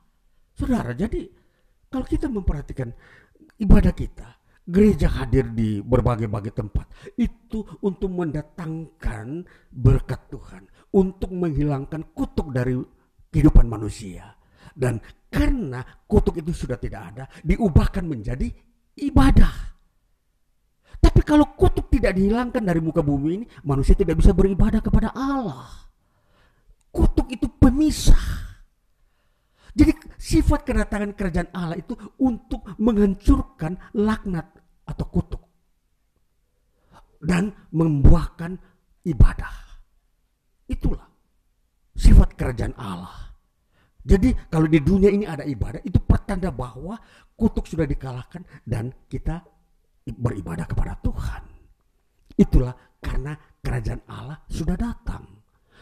[0.56, 1.28] Saudara, jadi
[1.92, 2.92] kalau kita memperhatikan
[3.60, 4.39] ibadah kita,
[4.70, 6.86] gereja hadir di berbagai-bagai tempat
[7.18, 9.42] itu untuk mendatangkan
[9.74, 10.64] berkat Tuhan,
[10.94, 12.78] untuk menghilangkan kutuk dari
[13.34, 14.38] kehidupan manusia.
[14.70, 15.02] Dan
[15.34, 18.46] karena kutuk itu sudah tidak ada, diubahkan menjadi
[19.02, 19.56] ibadah.
[21.00, 25.90] Tapi kalau kutuk tidak dihilangkan dari muka bumi ini, manusia tidak bisa beribadah kepada Allah.
[26.94, 28.50] Kutuk itu pemisah.
[29.74, 34.60] Jadi sifat kedatangan kerajaan Allah itu untuk menghancurkan laknat
[34.90, 35.44] atau kutuk.
[37.22, 38.58] Dan membuahkan
[39.06, 39.56] ibadah.
[40.66, 41.06] Itulah
[41.94, 43.30] sifat kerajaan Allah.
[44.00, 46.96] Jadi kalau di dunia ini ada ibadah itu pertanda bahwa
[47.36, 49.44] kutuk sudah dikalahkan dan kita
[50.08, 51.44] beribadah kepada Tuhan.
[52.40, 52.72] Itulah
[53.04, 55.28] karena kerajaan Allah sudah datang.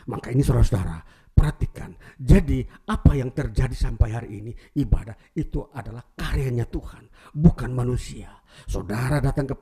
[0.09, 0.97] Maka ini saudara-saudara,
[1.37, 1.93] perhatikan.
[2.17, 4.51] Jadi apa yang terjadi sampai hari ini
[4.81, 7.05] ibadah itu adalah karyanya Tuhan,
[7.37, 8.33] bukan manusia.
[8.65, 9.55] Saudara datang ke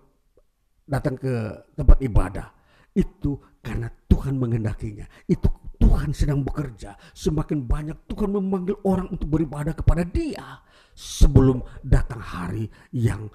[0.88, 1.34] datang ke
[1.76, 2.47] tempat ibadah
[2.95, 5.03] itu karena Tuhan menghendakinya.
[5.27, 6.95] Itu Tuhan sedang bekerja.
[7.11, 10.64] Semakin banyak Tuhan memanggil orang untuk beribadah kepada Dia
[10.95, 13.27] sebelum datang hari yang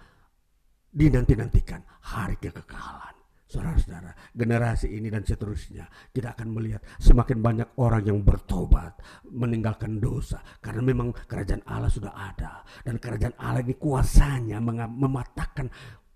[0.90, 3.19] dinanti-nantikan hari kekekalan.
[3.50, 8.94] Saudara-saudara, generasi ini dan seterusnya kita akan melihat semakin banyak orang yang bertobat,
[9.26, 15.66] meninggalkan dosa karena memang kerajaan Allah sudah ada dan kerajaan Allah ini kuasanya mematahkan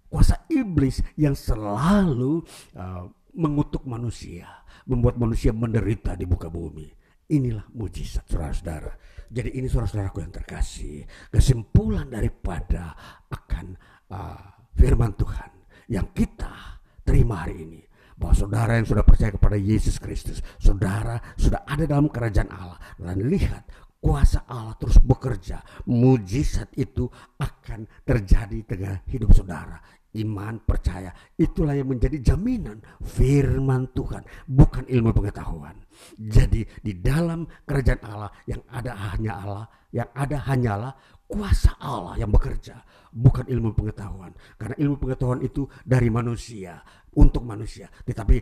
[0.07, 2.39] kuasa iblis yang selalu
[2.79, 6.87] uh, mengutuk manusia, membuat manusia menderita di muka bumi.
[7.35, 8.95] Inilah mujizat saudara-saudara.
[9.27, 11.03] Jadi ini saudara-saudaraku yang terkasih,
[11.35, 12.95] kesimpulan daripada
[13.27, 13.75] akan
[14.15, 15.51] uh, firman Tuhan
[15.91, 16.74] yang kita
[17.05, 17.81] terima hari ini
[18.17, 23.21] bahwa saudara yang sudah percaya kepada Yesus Kristus, saudara sudah ada dalam kerajaan Allah dan
[23.27, 23.67] lihat
[24.05, 27.09] kuasa Allah terus bekerja, mujizat itu
[27.41, 29.81] akan terjadi tengah hidup saudara.
[30.15, 35.75] Iman, percaya, itulah yang menjadi jaminan firman Tuhan, bukan ilmu pengetahuan.
[36.15, 40.93] Jadi di dalam kerajaan Allah yang ada hanya Allah, yang ada hanyalah
[41.27, 42.79] kuasa Allah yang bekerja,
[43.15, 44.35] bukan ilmu pengetahuan.
[44.59, 46.83] Karena ilmu pengetahuan itu dari manusia,
[47.15, 47.87] untuk manusia.
[48.03, 48.37] Tetapi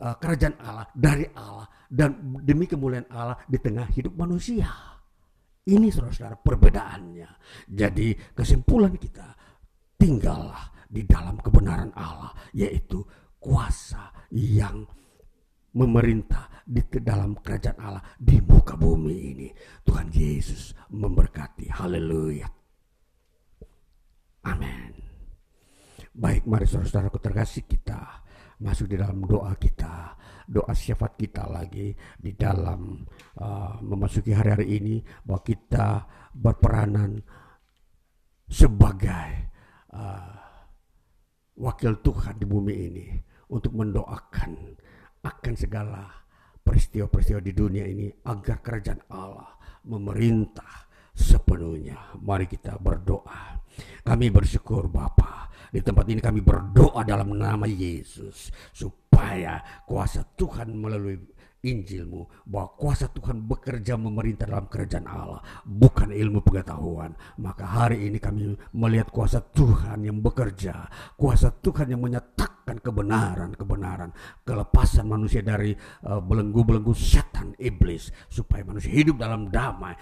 [0.00, 4.66] uh, kerajaan Allah dari Allah dan demi kemuliaan Allah di tengah hidup manusia.
[5.66, 7.28] Ini saudara-saudara perbedaannya.
[7.68, 9.34] Jadi kesimpulan kita
[9.98, 13.02] tinggallah di dalam kebenaran Allah yaitu
[13.42, 14.86] kuasa yang
[15.76, 19.48] memerintah di dalam kerajaan Allah di muka bumi ini.
[19.82, 21.68] Tuhan Yesus memberkati.
[21.68, 22.65] Haleluya.
[24.46, 24.94] Amin.
[26.16, 28.24] Baik, mari saudara-saudaraku terkasih kita
[28.62, 30.16] masuk di dalam doa kita,
[30.48, 33.04] doa syafaat kita lagi di dalam
[33.36, 34.96] uh, memasuki hari-hari ini
[35.26, 37.20] bahwa kita berperanan
[38.48, 39.28] sebagai
[39.92, 40.40] uh,
[41.58, 43.06] wakil Tuhan di bumi ini
[43.52, 44.52] untuk mendoakan
[45.26, 46.06] akan segala
[46.62, 52.16] peristiwa-peristiwa di dunia ini agar kerajaan Allah memerintah sepenuhnya.
[52.22, 53.55] Mari kita berdoa.
[54.04, 55.50] Kami bersyukur Bapa.
[55.72, 61.18] Di tempat ini kami berdoa dalam nama Yesus supaya kuasa Tuhan melalui
[61.66, 67.10] Injilmu bahwa kuasa Tuhan bekerja memerintah dalam kerajaan Allah bukan ilmu pengetahuan
[67.42, 70.86] maka hari ini kami melihat kuasa Tuhan yang bekerja
[71.18, 74.14] kuasa Tuhan yang menyatakan kebenaran kebenaran
[74.46, 75.74] kelepasan manusia dari
[76.06, 79.98] uh, belenggu-belenggu setan iblis supaya manusia hidup dalam damai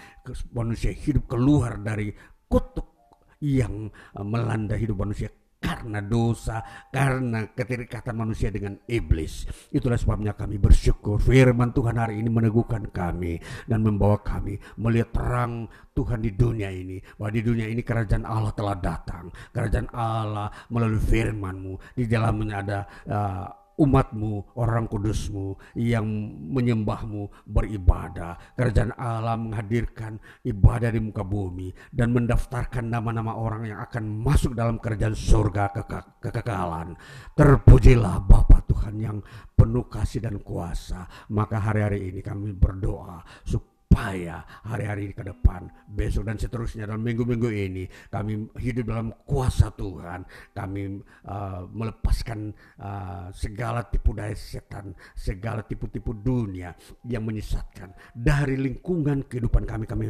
[0.53, 2.13] manusia hidup keluar dari
[2.45, 2.94] kutuk
[3.43, 5.31] yang uh, melanda hidup manusia
[5.65, 6.61] karena dosa,
[6.93, 9.49] karena keterikatan manusia dengan iblis.
[9.73, 15.65] Itulah sebabnya kami bersyukur firman Tuhan hari ini meneguhkan kami dan membawa kami melihat terang
[15.97, 17.01] Tuhan di dunia ini.
[17.17, 19.33] Bahwa di dunia ini kerajaan Allah telah datang.
[19.49, 21.97] Kerajaan Allah melalui firman-Mu.
[21.97, 22.79] Di dalamnya ada
[23.09, 26.07] uh, umatmu, orang kudusmu yang
[26.51, 28.55] menyembahmu beribadah.
[28.55, 34.79] Kerajaan Allah menghadirkan ibadah di muka bumi dan mendaftarkan nama-nama orang yang akan masuk dalam
[34.79, 35.83] kerajaan surga ke
[36.23, 36.95] kekekalan.
[37.35, 39.17] Terpujilah Bapa Tuhan yang
[39.53, 41.07] penuh kasih dan kuasa.
[41.31, 47.47] Maka hari-hari ini kami berdoa supaya supaya hari-hari ke depan, besok dan seterusnya dalam minggu-minggu
[47.53, 50.25] ini kami hidup dalam kuasa Tuhan.
[50.51, 50.99] Kami
[51.29, 52.49] uh, melepaskan
[52.81, 56.73] uh, segala tipu daya setan, segala tipu-tipu dunia
[57.05, 59.85] yang menyesatkan dari lingkungan kehidupan kami.
[59.85, 60.09] Kami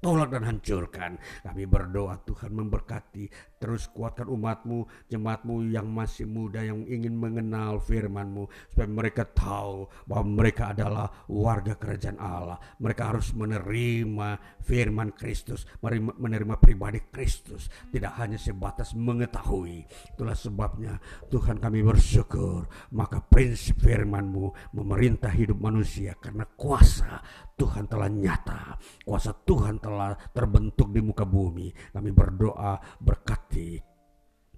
[0.00, 1.20] tolak dan hancurkan.
[1.44, 3.28] Kami berdoa Tuhan memberkati,
[3.60, 10.24] terus kuatkan umatmu, jemaatmu yang masih muda yang ingin mengenal firmanmu, supaya mereka tahu bahwa
[10.42, 12.58] mereka adalah warga kerajaan Allah.
[12.80, 14.28] Mereka harus menerima
[14.64, 15.68] firman Kristus,
[16.16, 19.84] menerima pribadi Kristus, tidak hanya sebatas mengetahui.
[20.16, 20.96] Itulah sebabnya
[21.28, 22.66] Tuhan kami bersyukur,
[22.96, 27.20] maka prinsip firmanmu memerintah hidup manusia karena kuasa
[27.60, 31.68] Tuhan telah nyata, kuasa Tuhan telah terbentuk di muka bumi.
[31.92, 33.90] Kami berdoa berkati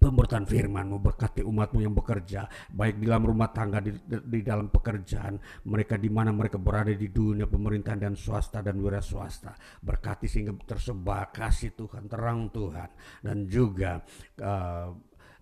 [0.03, 5.39] pemberitaan firman-Mu berkati umatmu yang bekerja baik di dalam rumah tangga di, di dalam pekerjaan
[5.71, 9.55] mereka di mana mereka berada di dunia pemerintahan dan swasta dan wira swasta.
[9.79, 12.91] Berkati sehingga tersebar kasih Tuhan terang Tuhan.
[13.23, 14.03] Dan juga
[14.43, 14.91] uh,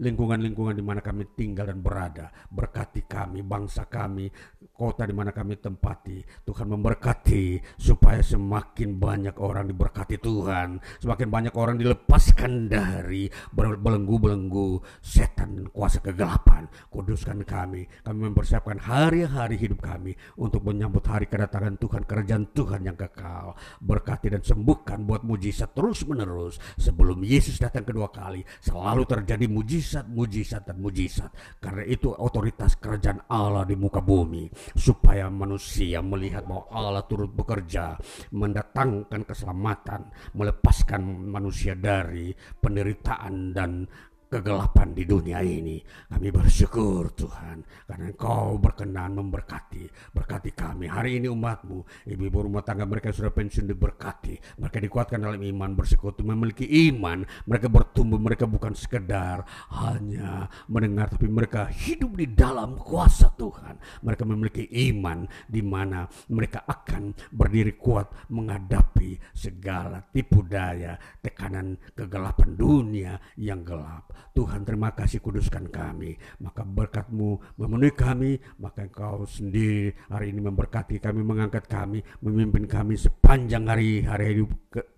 [0.01, 2.33] lingkungan-lingkungan di mana kami tinggal dan berada.
[2.49, 4.33] Berkati kami, bangsa kami,
[4.73, 6.25] kota di mana kami tempati.
[6.43, 10.81] Tuhan memberkati supaya semakin banyak orang diberkati Tuhan.
[11.05, 16.65] Semakin banyak orang dilepaskan dari belenggu-belenggu setan dan kuasa kegelapan.
[16.89, 17.85] Kuduskan kami.
[18.01, 23.53] Kami mempersiapkan hari-hari hidup kami untuk menyambut hari kedatangan Tuhan, kerajaan Tuhan yang kekal.
[23.85, 28.41] Berkati dan sembuhkan buat mujizat terus menerus sebelum Yesus datang kedua kali.
[28.65, 31.31] Selalu terjadi mujizat mujizat, mujizat dan mujizat.
[31.59, 34.47] Karena itu otoritas kerajaan Allah di muka bumi
[34.79, 37.99] supaya manusia melihat bahwa Allah turut bekerja
[38.31, 40.07] mendatangkan keselamatan,
[40.39, 42.31] melepaskan manusia dari
[42.63, 43.83] penderitaan dan
[44.31, 45.83] kegelapan di dunia ini.
[46.07, 50.15] Kami bersyukur Tuhan karena Engkau berkenan memberkati.
[50.15, 50.87] Berkati kami.
[50.87, 54.63] Hari ini umatmu, ibu-ibu rumah tangga mereka sudah pensiun diberkati.
[54.63, 57.27] Mereka dikuatkan dalam iman, bersekutu, memiliki iman.
[57.51, 59.43] Mereka bertumbuh, mereka bukan sekedar
[59.75, 63.83] hanya mendengar, tapi mereka hidup di dalam kuasa Tuhan.
[64.07, 72.55] Mereka memiliki iman di mana mereka akan berdiri kuat menghadapi segala tipu daya, tekanan kegelapan
[72.55, 74.20] dunia yang gelap.
[74.33, 76.17] Tuhan terima kasih kuduskan kami.
[76.41, 82.97] Maka berkatmu memenuhi kami, maka engkau sendiri hari ini memberkati kami, mengangkat kami, memimpin kami
[82.97, 84.51] sepanjang hari hari hidup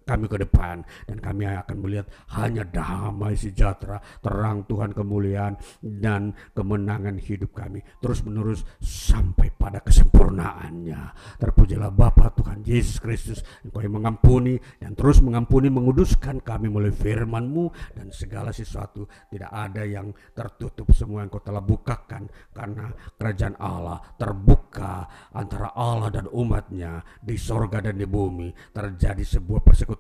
[0.03, 0.83] kami ke depan.
[1.07, 2.07] Dan kami akan melihat
[2.39, 7.83] hanya damai sejahtera, terang Tuhan kemuliaan dan kemenangan hidup kami.
[8.01, 11.03] Terus menerus sampai pada kesempurnaannya.
[11.39, 17.95] Terpujilah Bapa Tuhan Yesus Kristus, Engkau yang mengampuni dan terus mengampuni menguduskan kami melalui firman-Mu
[17.95, 19.07] dan segala sesuatu.
[19.29, 20.91] Tidak ada yang tertutup.
[20.93, 27.79] Semua yang Kau telah bukakan karena kerajaan Allah terbuka antara Allah dan umatnya di sorga
[27.85, 28.51] dan di bumi.
[28.73, 29.92] Terjadi sebuah persekutuan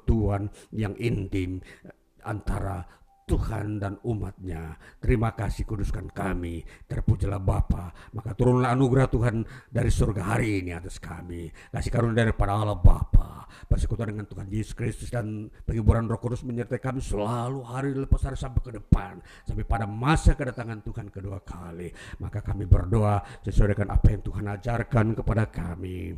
[0.72, 1.60] yang intim
[2.22, 4.74] antara Tuhan dan umatnya.
[4.98, 6.66] Terima kasih kuduskan kami.
[6.90, 7.94] Terpujilah Bapa.
[8.12, 11.46] Maka turunlah anugerah Tuhan dari surga hari ini atas kami.
[11.70, 13.46] Kasih karunia daripada Allah Bapa.
[13.70, 18.34] Persekutuan dengan Tuhan Yesus Kristus dan penghiburan roh kudus menyertai kami selalu hari lepas hari
[18.34, 19.22] sampai ke depan.
[19.46, 21.94] Sampai pada masa kedatangan Tuhan kedua kali.
[22.18, 26.16] Maka kami berdoa sesuai dengan apa yang Tuhan ajarkan kepada kami.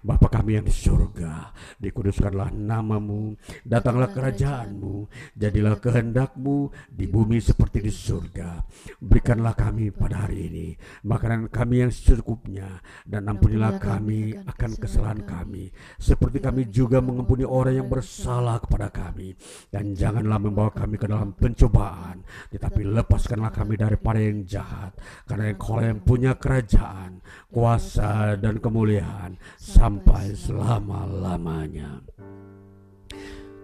[0.00, 1.52] Bapa kami yang di surga.
[1.78, 3.36] Dikuduskanlah namamu.
[3.62, 5.10] Datanglah kerajaanmu.
[5.36, 6.45] Jadilah kehendakmu
[6.88, 8.62] di bumi seperti di surga.
[9.02, 10.66] Berikanlah kami pada hari ini
[11.04, 15.70] makanan kami yang secukupnya dan ampunilah kami akan kesalahan kami.
[15.98, 19.34] seperti kami juga mengampuni orang yang bersalah kepada kami.
[19.72, 24.92] dan janganlah membawa kami ke dalam pencobaan tetapi lepaskanlah kami daripada yang jahat.
[25.26, 27.20] Karena engkau yang punya kerajaan
[27.50, 32.02] kuasa dan kemuliaan sampai selama-lamanya.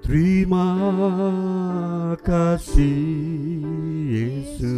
[0.03, 0.75] Terima
[2.27, 3.63] kasih
[4.11, 4.75] Yesus.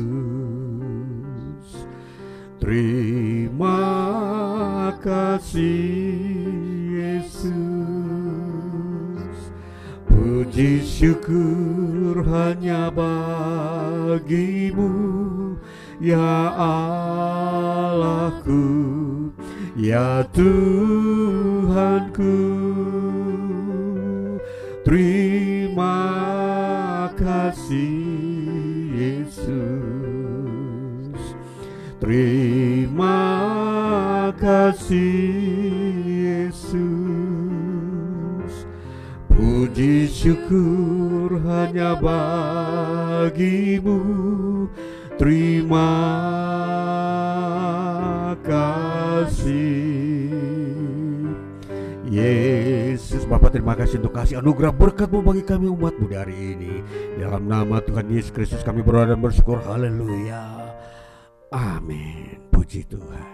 [2.60, 3.80] Terima
[5.00, 6.20] kasih
[6.92, 7.56] Yesus.
[10.04, 14.92] Puji syukur hanya bagimu
[16.04, 16.52] Ya
[17.88, 18.60] Allahku
[19.72, 21.64] Ya Tuhanku
[24.84, 25.96] Terima
[27.16, 28.04] kasih
[28.92, 29.48] Yesus.
[31.96, 33.16] Terima
[34.36, 35.08] kasih
[36.20, 36.76] Yesus.
[39.32, 44.04] Puji syukur hanya bagimu.
[45.16, 45.96] Terima
[48.44, 49.48] kasih
[52.04, 52.73] Yesus
[53.24, 56.84] Bapak terima kasih untuk kasih anugerah berkatmu bagi kami umatmu dari ini.
[57.18, 59.60] Dalam nama Tuhan Yesus Kristus kami berdoa dan bersyukur.
[59.64, 60.72] Haleluya.
[61.50, 62.38] Amin.
[62.52, 63.33] Puji Tuhan